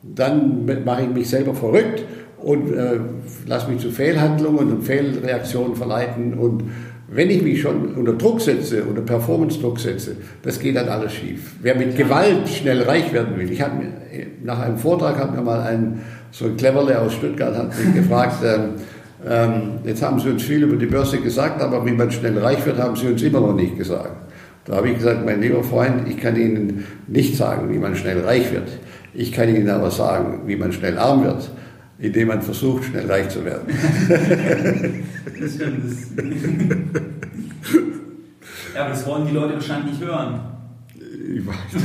[0.02, 2.04] dann mache ich mich selber verrückt
[2.38, 2.98] und äh,
[3.46, 6.34] lasse mich zu Fehlhandlungen und Fehlreaktionen verleiten.
[6.34, 6.64] Und
[7.08, 11.56] wenn ich mich schon unter Druck setze, unter Performance-Druck setze, das geht dann alles schief.
[11.60, 13.82] Wer mit Gewalt schnell reich werden will, ich habe
[14.42, 16.00] nach einem Vortrag hat mir mal ein
[16.32, 18.74] so ein Cleverle aus Stuttgart hat mich gefragt, ähm,
[19.28, 22.64] ähm, jetzt haben Sie uns viel über die Börse gesagt, aber wie man schnell reich
[22.64, 24.16] wird, haben Sie uns immer noch nicht gesagt.
[24.64, 28.20] Da habe ich gesagt, mein lieber Freund, ich kann Ihnen nicht sagen, wie man schnell
[28.20, 28.68] reich wird.
[29.14, 31.50] Ich kann Ihnen aber sagen, wie man schnell arm wird,
[31.98, 33.68] indem man versucht, schnell reich zu werden.
[38.74, 40.40] ja, aber das wollen die Leute wahrscheinlich nicht hören.
[40.96, 41.54] Ich weiß.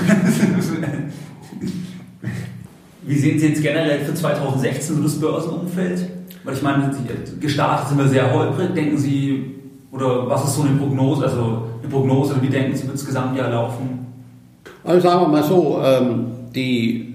[3.07, 6.07] Wie sehen Sie jetzt generell für 2016 so das Börsenumfeld?
[6.43, 6.91] Weil ich meine,
[7.39, 8.73] gestartet sind wir sehr holprig.
[8.73, 9.55] Denken Sie,
[9.91, 13.05] oder was ist so eine Prognose, also eine Prognose, oder wie denken Sie, wird das
[13.05, 14.07] Gesamtjahr laufen?
[14.83, 17.14] Also sagen wir mal so, ähm, die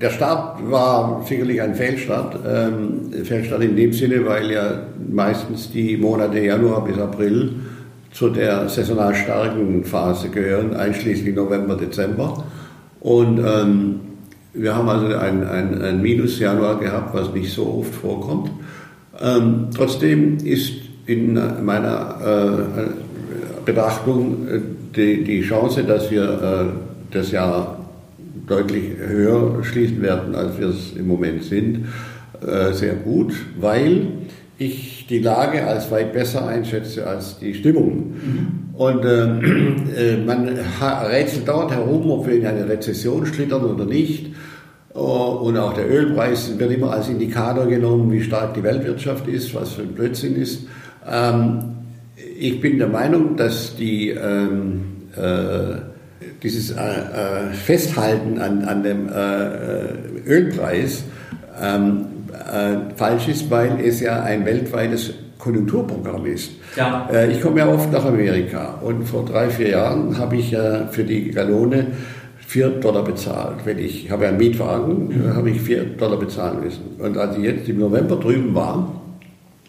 [0.00, 2.38] der Start war sicherlich ein Fehlstart.
[2.46, 7.52] Ähm, Fehlstart in dem Sinne, weil ja meistens die Monate Januar bis April
[8.12, 12.44] zu der saisonal starken Phase gehören, einschließlich November, Dezember.
[13.00, 14.00] Und ähm,
[14.54, 18.50] wir haben also ein, ein, ein Minus-Januar gehabt, was nicht so oft vorkommt.
[19.20, 20.72] Ähm, trotzdem ist
[21.06, 21.34] in
[21.64, 24.60] meiner äh, Betrachtung äh,
[24.94, 27.78] die, die Chance, dass wir äh, das Jahr
[28.48, 31.86] deutlich höher schließen werden, als wir es im Moment sind,
[32.46, 34.08] äh, sehr gut, weil
[34.58, 38.14] ich die Lage als weit besser einschätze als die Stimmung.
[38.14, 38.48] Mhm.
[38.74, 44.32] Und äh, äh man rätselt dauernd herum, ob wir in eine Rezession schlittern oder nicht.
[44.94, 49.54] Oh, und auch der Ölpreis wird immer als Indikator genommen, wie stark die Weltwirtschaft ist,
[49.54, 50.66] was für ein Blödsinn ist.
[51.08, 51.76] Ähm,
[52.38, 54.82] ich bin der Meinung, dass die ähm,
[55.16, 55.97] äh,
[56.42, 59.88] dieses äh, äh, Festhalten an, an dem äh, äh
[60.26, 61.04] Ölpreis
[61.60, 66.52] ähm, äh, falsch ist, weil es ja ein weltweites Konjunkturprogramm ist.
[66.76, 67.08] Ja.
[67.12, 70.56] Äh, ich komme ja oft nach Amerika und vor drei, vier Jahren habe ich
[70.90, 71.86] für die Gallone
[72.48, 73.58] 4 Dollar bezahlt.
[73.64, 75.36] Wenn ich, ich habe ja einen Mietwagen, mhm.
[75.36, 76.96] habe ich 4 Dollar bezahlen müssen.
[76.98, 78.90] Und als ich jetzt im November drüben war,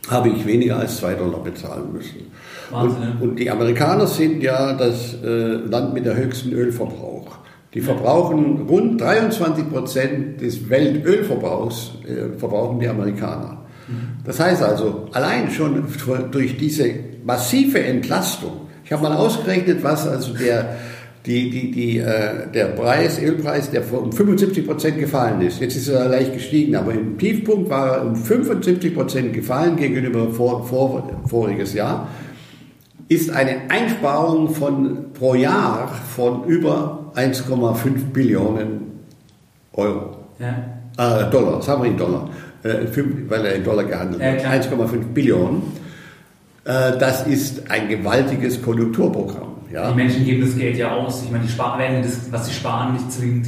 [0.10, 2.32] habe ich weniger als 2 Dollar bezahlen müssen.
[2.72, 7.38] Und, und, die Amerikaner sind ja das äh, Land mit der höchsten Ölverbrauch.
[7.74, 13.60] Die verbrauchen rund 23 Prozent des Weltölverbrauchs, äh, verbrauchen die Amerikaner.
[13.88, 14.24] Mhm.
[14.24, 15.86] Das heißt also, allein schon
[16.32, 16.90] durch diese
[17.24, 20.78] massive Entlastung, ich habe mal ausgerechnet, was also der,
[21.26, 25.60] die, die, die, äh, der Preis, Ölpreis, der um 75 Prozent gefallen ist.
[25.60, 30.30] Jetzt ist er leicht gestiegen, aber im Tiefpunkt war er um 75 Prozent gefallen gegenüber
[30.32, 32.08] vor, vor, voriges Jahr.
[33.10, 38.82] ist eine Einsparung von pro Jahr von über 1,5 Billionen
[39.74, 40.18] Euro.
[40.40, 40.56] Ja.
[40.98, 42.30] Äh, Dollar, sagen wir in Dollar,
[42.64, 42.86] äh,
[43.28, 44.44] weil er in Dollar gehandelt wird.
[44.44, 45.64] Ja, 1,5 Billionen.
[46.66, 49.49] Äh, das ist ein gewaltiges Konjunkturprogramm.
[49.72, 49.90] Ja?
[49.92, 51.24] Die Menschen geben das Geld ja aus.
[51.24, 53.48] Ich meine, die sparen, werden das, was sie sparen, nicht zwingend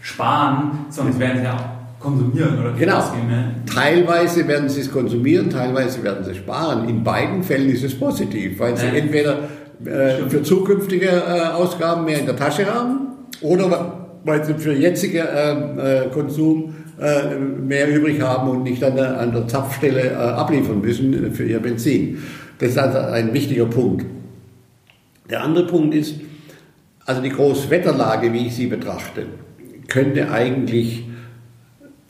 [0.00, 2.98] sparen, sondern sie werden es ja auch konsumieren oder genau.
[2.98, 3.30] ausgeben.
[3.30, 3.72] Ja?
[3.72, 6.88] Teilweise werden sie es konsumieren, teilweise werden sie sparen.
[6.88, 9.38] In beiden Fällen ist es positiv, weil sie entweder
[9.84, 13.08] äh, für zukünftige äh, Ausgaben mehr in der Tasche haben
[13.40, 18.96] oder weil sie für jetzige äh, äh Konsum äh, mehr übrig haben und nicht an
[18.96, 22.18] der, an der Zapfstelle äh, abliefern müssen für ihr Benzin.
[22.58, 24.06] Das ist also ein wichtiger Punkt.
[25.30, 26.16] Der andere Punkt ist,
[27.06, 29.26] also die Großwetterlage, wie ich sie betrachte,
[29.88, 31.04] könnte eigentlich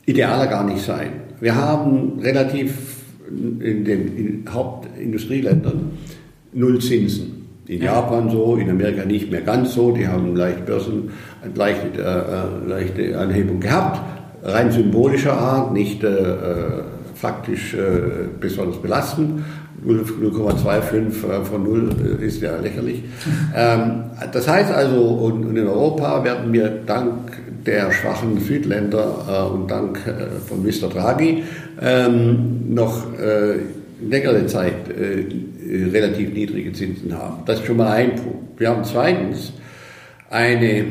[0.07, 1.12] idealer gar nicht sein.
[1.41, 5.93] Wir haben relativ in den Hauptindustrieländern
[6.53, 7.45] null Zinsen.
[7.67, 9.93] In Japan so, in Amerika nicht mehr ganz so.
[9.93, 11.11] Die haben leicht Börsen,
[11.43, 14.01] eine leichte, äh, leichte Anhebung gehabt,
[14.43, 16.83] rein symbolischer Art, nicht äh, äh
[17.15, 19.45] faktisch äh, besonders belastend.
[19.87, 23.03] 0,25 äh, von 0 äh, ist ja lächerlich.
[23.55, 27.32] Ähm, das heißt also, und in Europa werden wir dank
[27.66, 29.99] der schwachen Südländer und dank
[30.47, 30.91] von Mr.
[30.93, 31.45] Draghi
[31.80, 33.07] ähm, noch
[34.07, 34.74] längere Zeit
[35.66, 37.43] relativ niedrige Zinsen haben.
[37.47, 38.61] Das ist schon mal ein Punkt.
[38.61, 39.55] Wir haben zweitens
[40.28, 40.89] eine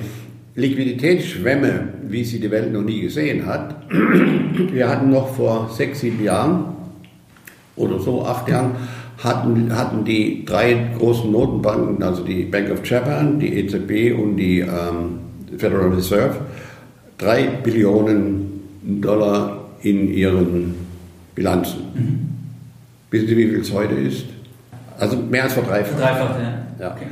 [0.56, 3.76] Liquiditätsschwemme, wie sie die Welt noch nie gesehen hat.
[4.72, 6.73] Wir hatten noch vor sechs, sieben Jahren
[7.76, 8.72] oder so, acht Jahren,
[9.24, 14.60] hatten, hatten die drei großen Notenbanken, also die Bank of Japan, die EZB und die
[14.60, 15.20] ähm,
[15.58, 16.36] Federal Reserve,
[17.18, 18.62] drei Billionen
[19.02, 20.76] Dollar in ihren
[21.36, 21.80] Bilanzen.
[21.94, 22.30] Mhm.
[23.12, 24.26] Wissen Sie, wie viel es heute ist?
[24.98, 26.00] Also mehr als verdreifacht.
[26.00, 26.66] Verdreifacht, ja.
[26.80, 26.92] ja.
[26.92, 27.06] Okay.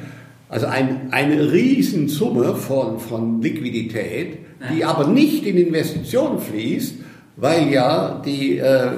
[0.50, 4.40] Also ein, eine Riesensumme von, von Liquidität,
[4.74, 6.96] die aber nicht in Investitionen fließt,
[7.38, 8.92] weil ja die äh,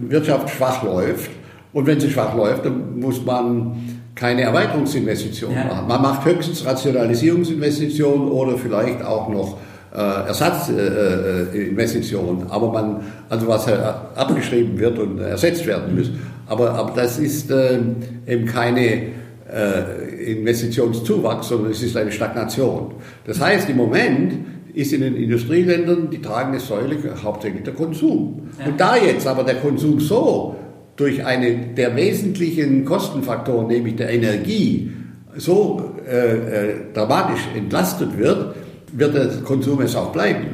[0.00, 1.30] Wirtschaft schwach läuft.
[1.72, 5.64] Und wenn sie schwach läuft, dann muss man keine Erweiterungsinvestitionen ja.
[5.64, 5.88] machen.
[5.88, 9.58] Man macht höchstens Rationalisierungsinvestitionen oder vielleicht auch noch
[9.94, 12.40] äh, Ersatzinvestitionen.
[12.40, 16.10] Äh, äh aber man, also was abgeschrieben wird und ersetzt werden muss.
[16.46, 17.78] Aber, aber das ist äh,
[18.26, 19.08] eben keine
[19.50, 22.92] äh, Investitionszuwachs, sondern es ist eine Stagnation.
[23.26, 24.34] Das heißt, im Moment
[24.78, 28.42] ist in den Industrieländern die tragende Säule hauptsächlich der Konsum.
[28.60, 28.66] Ja.
[28.66, 30.54] Und da jetzt aber der Konsum so
[30.94, 34.92] durch einen der wesentlichen Kostenfaktoren, nämlich der Energie,
[35.36, 38.54] so äh, äh, dramatisch entlastet wird,
[38.92, 40.46] wird der Konsum es auch bleiben.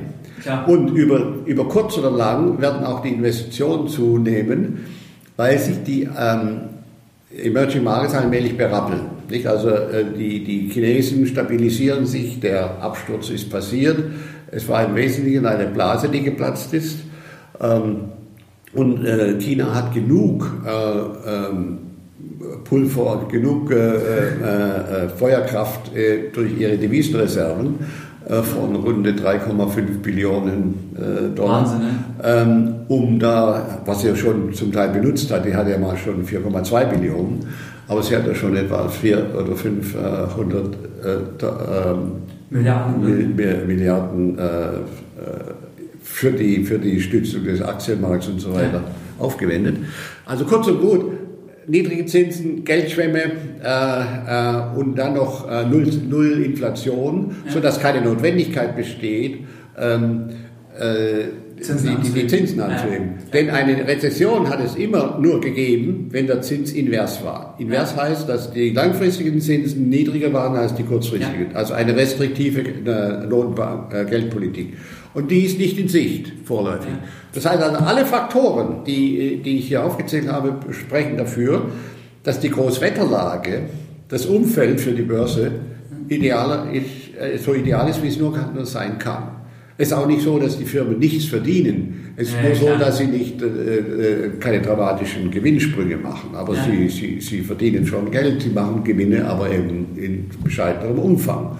[0.42, 0.66] Klar.
[0.68, 4.86] Und über, über kurz oder lang werden auch die Investitionen zunehmen,
[5.36, 6.60] weil sich die ähm,
[7.30, 9.13] Emerging Markets allmählich berappeln.
[9.30, 9.46] Nicht?
[9.46, 13.98] Also äh, die, die Chinesen stabilisieren sich, der Absturz ist passiert.
[14.50, 16.98] Es war im Wesentlichen eine Blase, die geplatzt ist.
[17.60, 17.96] Ähm,
[18.74, 21.78] und äh, China hat genug äh, ähm,
[22.64, 23.70] Pulver, genug
[25.18, 25.90] Feuerkraft
[26.34, 27.74] durch ihre Devisenreserven
[28.26, 31.60] von rund 3,5 Billionen Dollar.
[31.60, 31.94] Wahnsinn, ne?
[32.22, 35.96] ähm, um da, was sie ja schon zum Teil benutzt hat, die hatte ja mal
[35.96, 37.40] schon 4,2 Billionen,
[37.88, 40.74] aber sie hat ja schon etwa 400 oder 500
[41.04, 42.12] äh, ähm,
[42.50, 43.64] Milliarden, ne?
[43.66, 44.78] Milliarden äh, äh,
[46.02, 48.82] für, die, für die Stützung des Aktienmarkts und so weiter
[49.18, 49.76] aufgewendet.
[50.24, 51.04] Also kurz und gut,
[51.66, 53.22] niedrige Zinsen, Geldschwemme
[53.62, 57.52] äh, äh, und dann noch äh, null, null Inflation, ja.
[57.52, 59.40] sodass keine Notwendigkeit besteht,
[59.78, 60.28] ähm,
[60.78, 61.24] äh,
[61.60, 63.14] Zinsen die, die, Zinsen anzuheben.
[63.18, 63.30] Ja.
[63.32, 67.54] Denn eine Rezession hat es immer nur gegeben, wenn der Zins invers war.
[67.58, 68.02] Invers ja.
[68.02, 71.50] heißt, dass die langfristigen Zinsen niedriger waren als die kurzfristigen.
[71.52, 71.56] Ja.
[71.56, 74.74] Also eine restriktive äh, äh, Geldpolitik.
[75.14, 76.90] Und die ist nicht in Sicht vorläufig.
[77.32, 81.66] Das heißt also, alle Faktoren, die, die ich hier aufgezählt habe, sprechen dafür,
[82.24, 83.62] dass die Großwetterlage,
[84.08, 85.52] das Umfeld für die Börse
[86.08, 88.34] idealer äh, so ideal ist, wie es nur
[88.64, 89.43] sein kann.
[89.76, 92.12] Es ist auch nicht so, dass die Firmen nichts verdienen.
[92.16, 92.78] Es ist ja, nur so, klar.
[92.78, 96.30] dass sie nicht äh, äh, keine dramatischen Gewinnsprünge machen.
[96.34, 96.64] Aber ja.
[96.64, 101.56] sie, sie, sie verdienen schon Geld, sie machen Gewinne, aber eben in bescheidenerem Umfang.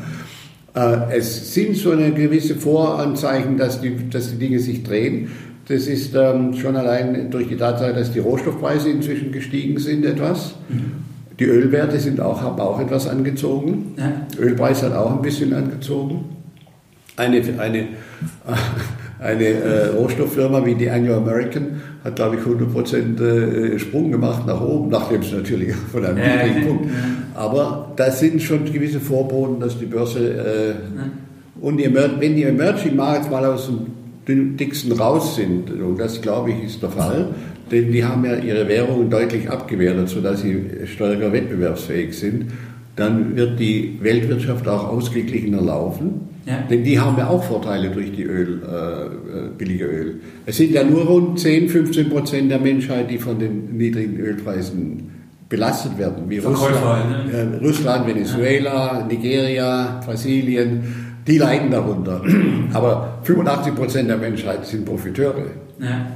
[0.77, 5.33] Äh, es sind so eine gewisse Voranzeichen, dass die, dass die Dinge sich drehen.
[5.67, 10.55] Das ist ähm, schon allein durch die Tatsache, dass die Rohstoffpreise inzwischen gestiegen sind etwas.
[10.69, 11.03] Mhm.
[11.41, 13.95] Die Ölwerte sind auch, haben auch etwas angezogen.
[13.97, 14.25] Ja.
[14.39, 16.34] Ölpreis hat auch ein bisschen angezogen
[17.17, 17.89] eine, eine,
[19.21, 24.61] eine äh, Rohstofffirma wie die Anglo American hat, glaube ich, 100% äh, Sprung gemacht nach
[24.61, 26.85] oben, nachdem es natürlich von einem Ja, niedrigen Punkt.
[26.87, 27.41] ja.
[27.41, 30.75] Aber das sind schon gewisse Vorboten, dass die Börse äh,
[31.61, 33.71] und die wenn die Emerging Markets mal aus
[34.29, 37.29] dem dicksten raus sind, und das glaube ich ist der Fall,
[37.71, 40.57] denn die haben ja ihre Währungen deutlich abgewertet, sodass sie
[40.87, 42.47] stärker wettbewerbsfähig sind,
[42.97, 46.34] dann wird die Weltwirtschaft auch ausgeglichener laufen.
[46.47, 46.59] Ja.
[46.69, 50.21] Denn die haben ja auch Vorteile durch die Öl, äh, äh, billige Öl.
[50.45, 55.11] Es sind ja nur rund 10, 15 Prozent der Menschheit, die von den niedrigen Ölpreisen
[55.49, 57.33] belastet werden, wie Russland, ne?
[57.33, 60.83] äh, Russland, Venezuela, Nigeria, Brasilien,
[61.27, 62.21] die leiden darunter.
[62.73, 65.47] Aber 85 Prozent der Menschheit sind Profiteure.
[65.79, 66.07] Ja.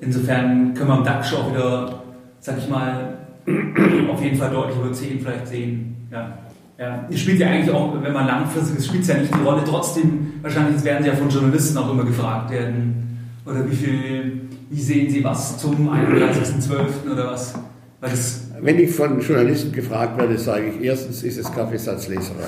[0.00, 2.02] Insofern können wir am DAX schon auch wieder,
[2.40, 3.14] sag ich mal,
[4.10, 5.96] auf jeden Fall deutlich über 10 vielleicht sehen.
[6.10, 6.38] Ja.
[6.78, 7.08] Ja.
[7.10, 9.62] Es spielt ja eigentlich auch, wenn man langfristig ist, spielt es ja nicht die Rolle.
[9.66, 13.08] Trotzdem, wahrscheinlich werden sie ja von Journalisten auch immer gefragt werden,
[13.44, 17.12] oder wie viel, wie sehen sie was zum 31.12.
[17.12, 17.54] oder was?
[18.00, 22.44] Das, Wenn ich von Journalisten gefragt werde, sage ich, erstens ist es Kaffeesatzleserei.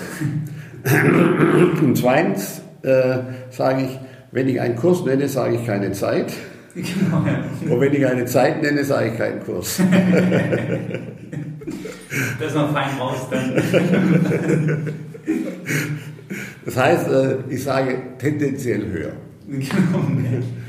[1.83, 3.19] Und zweitens äh,
[3.51, 3.99] sage ich,
[4.31, 6.33] wenn ich einen Kurs nenne, sage ich keine Zeit.
[6.75, 7.73] genau, ja.
[7.73, 9.83] Und wenn ich eine Zeit nenne, sage ich keinen Kurs.
[12.39, 13.55] Da ist man fein raus dann.
[16.65, 19.13] Das heißt, äh, ich sage tendenziell höher.
[19.49, 19.69] Genau.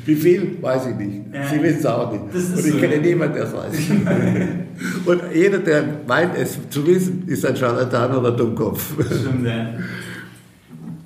[0.06, 1.22] Wie viel, weiß ich nicht.
[1.34, 1.46] Ja.
[1.46, 2.24] Sie wissen es auch nicht.
[2.34, 2.80] Das Und ich so.
[2.80, 3.74] kenne niemanden, der es weiß.
[5.06, 8.94] Und jeder, der meint, es zu wissen, ist ein Scharlatan oder Dummkopf.
[9.06, 9.74] Stimmt, ja.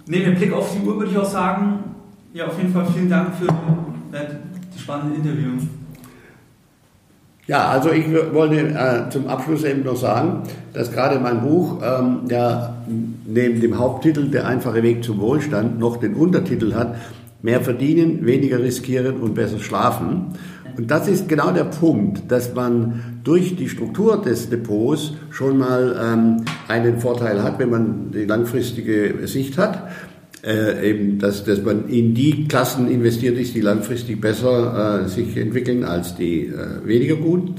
[0.07, 1.79] Nee, mit Blick auf die Uhr würde ich auch sagen,
[2.33, 5.51] ja, auf jeden Fall vielen Dank für die spannende Interview.
[7.47, 10.43] Ja, also ich wollte äh, zum Abschluss eben noch sagen,
[10.73, 12.75] dass gerade mein Buch ähm, ja
[13.27, 16.95] neben dem Haupttitel Der einfache Weg zum Wohlstand noch den Untertitel hat,
[17.43, 20.33] mehr verdienen, weniger riskieren und besser schlafen.
[20.75, 25.95] Und das ist genau der Punkt, dass man durch die Struktur des Depots schon mal
[26.01, 29.83] ähm, einen Vorteil hat, wenn man die langfristige Sicht hat
[30.45, 35.35] äh, eben, dass, dass man in die Klassen investiert ist, die langfristig besser äh, sich
[35.37, 37.53] entwickeln als die äh, weniger gut.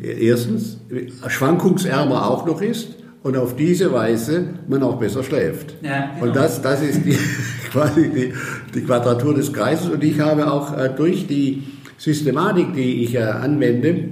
[0.00, 0.78] Erstens,
[1.26, 5.74] schwankungsärmer auch noch ist und auf diese Weise man auch besser schläft.
[5.82, 6.26] Ja, genau.
[6.26, 7.16] Und das, das ist die,
[7.72, 8.32] quasi die,
[8.74, 9.88] die Quadratur des Kreises.
[9.88, 11.64] Und ich habe auch äh, durch die
[11.98, 14.04] Systematik, die ich äh, anwende,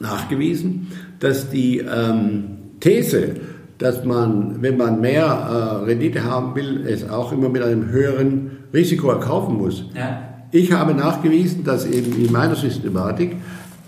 [0.00, 0.88] nachgewiesen,
[1.18, 2.44] dass die ähm,
[2.80, 3.36] These,
[3.84, 8.52] dass man, wenn man mehr äh, Rendite haben will, es auch immer mit einem höheren
[8.72, 9.84] Risiko erkaufen muss.
[9.94, 10.22] Ja,
[10.52, 13.36] Ich habe nachgewiesen, dass eben in meiner Systematik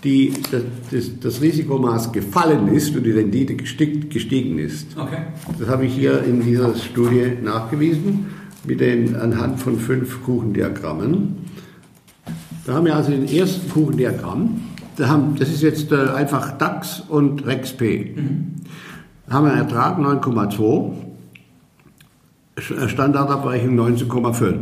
[0.03, 4.95] die, das, das, das Risikomaß gefallen ist und die Rendite gestieg, gestiegen ist.
[4.95, 5.23] okay.
[5.57, 8.27] Das habe ich hier in dieser Studie nachgewiesen
[8.65, 11.37] mit den, anhand von fünf Kuchendiagrammen.
[12.67, 14.61] Da haben wir also den ersten Kuchendiagramm.
[14.97, 18.15] Da haben, das ist jetzt äh, einfach DAX und REXP.
[18.15, 18.21] Da
[19.29, 20.91] haben wir einen Ertrag 9,2,
[22.57, 24.55] Sch- äh, Standardabweichung 19,5.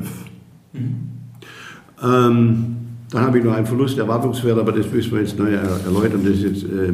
[2.03, 2.75] Ähm,
[3.11, 6.21] dann habe ich noch einen Verlust Erwartungswert, aber das müssen wir jetzt neu er- erläutern,
[6.23, 6.93] das ist jetzt ähm,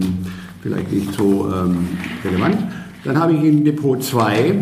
[0.62, 1.88] vielleicht nicht so ähm,
[2.24, 2.58] relevant.
[3.04, 4.54] Dann habe ich in Depot 2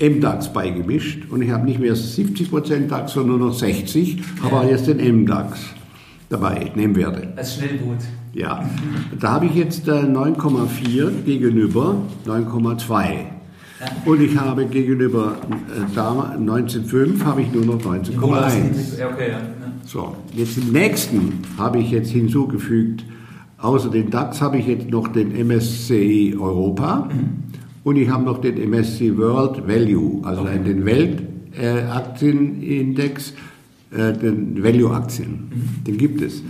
[0.00, 4.70] MDAX beigemischt und ich habe nicht mehr 70% DAX, sondern nur noch 60, habe aber
[4.70, 5.60] jetzt den MDAX
[6.30, 7.32] dabei, Nehmwerte.
[7.36, 7.98] Als Schnellboot.
[8.34, 8.68] Ja,
[9.20, 13.26] da habe ich jetzt äh, 9,4 gegenüber 9,2.
[14.04, 15.54] Und ich habe gegenüber äh,
[15.94, 18.98] da 19,5 habe ich nur noch 19,1.
[18.98, 19.38] Ja, okay, ja.
[19.86, 23.04] So, jetzt im nächsten habe ich jetzt hinzugefügt,
[23.58, 27.10] außer den DAX habe ich jetzt noch den MSCI Europa
[27.84, 33.34] und ich habe noch den MSCI World Value, also den Weltaktienindex,
[33.92, 35.52] äh, den Value-Aktien.
[35.86, 36.42] Den gibt es.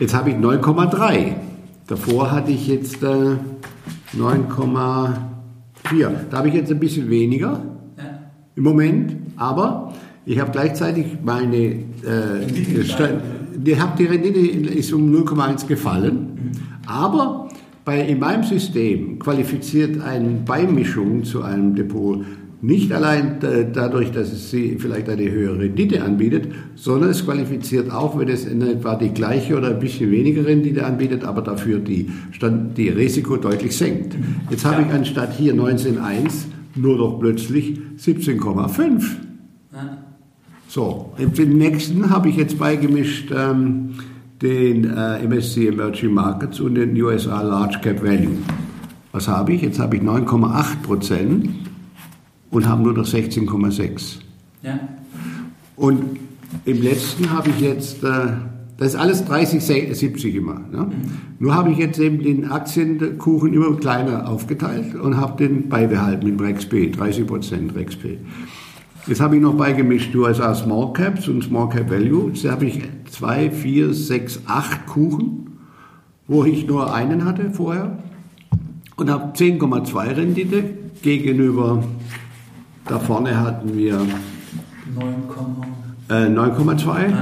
[0.00, 1.34] Jetzt habe ich 9,3.
[1.86, 3.36] Davor hatte ich jetzt äh,
[4.16, 6.10] 9,4.
[6.30, 7.62] Da habe ich jetzt ein bisschen weniger
[7.96, 8.04] ja.
[8.54, 9.92] im Moment, aber
[10.24, 16.52] ich habe gleichzeitig meine, äh, die, hab, die Rendite ist um 0,1 gefallen,
[16.86, 17.48] aber
[17.84, 22.24] bei, in meinem System qualifiziert eine Beimischung zu einem Depot
[22.62, 23.38] nicht allein
[23.72, 28.46] dadurch, dass es sie vielleicht eine höhere Rendite anbietet, sondern es qualifiziert auch, wenn es
[28.46, 32.88] in etwa die gleiche oder ein bisschen weniger Rendite anbietet, aber dafür die, Stand, die
[32.88, 34.16] Risiko deutlich senkt.
[34.50, 36.46] Jetzt habe ich anstatt hier 19,1
[36.76, 39.02] nur noch plötzlich 17,5.
[39.72, 39.98] Ja.
[40.68, 43.94] So, im nächsten habe ich jetzt beigemischt ähm,
[44.42, 48.36] den äh, MSCI Emerging Markets und den USA Large Cap Value.
[49.12, 49.62] Was habe ich?
[49.62, 51.65] Jetzt habe ich 9,8 Prozent
[52.50, 54.18] und habe nur noch 16,6.
[54.62, 54.78] ja.
[55.76, 56.18] Und
[56.64, 58.28] im letzten habe ich jetzt, äh,
[58.78, 60.60] das ist alles 30, 70 immer.
[60.70, 60.78] Ne?
[60.78, 60.92] Mhm.
[61.38, 66.40] Nur habe ich jetzt eben den Aktienkuchen immer kleiner aufgeteilt und habe den beibehalten mit
[66.40, 68.18] REXP, 30 Prozent REXP.
[69.06, 72.28] Jetzt habe ich noch beigemischt USA Small Caps und Small Cap Value.
[72.28, 72.80] Jetzt habe ich
[73.10, 75.58] zwei, vier, sechs, acht Kuchen,
[76.26, 77.98] wo ich nur einen hatte vorher
[78.96, 80.64] und habe 10,2 Rendite
[81.02, 81.84] gegenüber,
[82.88, 84.00] da vorne hatten wir
[86.08, 87.12] 9,2, äh,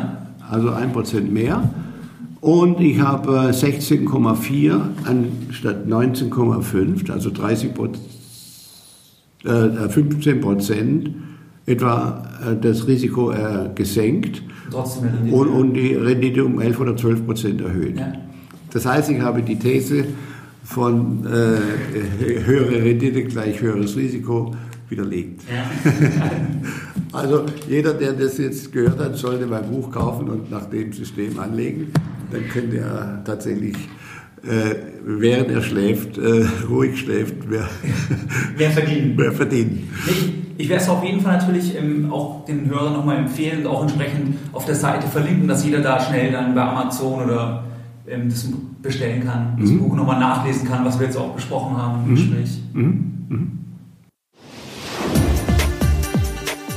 [0.51, 1.71] also 1% mehr.
[2.41, 7.71] Und ich habe 16,4 anstatt 19,5, also 30
[9.45, 11.11] äh, 15 Prozent
[11.67, 14.43] etwa äh, das Risiko äh, gesenkt
[15.31, 17.99] und, und, die Rendite um 11 oder 12 Prozent erhöht.
[17.99, 18.13] Ja.
[18.73, 20.05] Das heißt, ich habe die These
[20.65, 24.55] von äh, höhere Rendite gleich höheres Risiko
[24.89, 25.43] widerlegt.
[25.49, 25.65] Ja.
[27.19, 31.39] also jeder, der das jetzt gehört hat, sollte mein Buch kaufen und nach dem System
[31.39, 31.93] anlegen.
[32.31, 33.77] Dann könnte er tatsächlich,
[34.43, 34.75] äh,
[35.05, 37.69] während er schläft, äh, ruhig schläft, mehr,
[38.59, 39.17] mehr verdienen.
[39.17, 39.89] Mehr verdienen.
[40.07, 43.67] Ich, ich werde es auf jeden Fall natürlich ähm, auch den Hörern nochmal empfehlen und
[43.67, 47.65] auch entsprechend auf der Seite verlinken, dass jeder da schnell dann bei Amazon oder
[48.07, 48.49] ähm, das
[48.83, 49.79] bestellen kann, das mhm.
[49.79, 52.15] Buch nochmal nachlesen kann, was wir jetzt auch besprochen haben im mhm.
[52.15, 52.63] Gespräch.
[52.73, 53.27] Mhm.
[53.29, 53.64] mhm.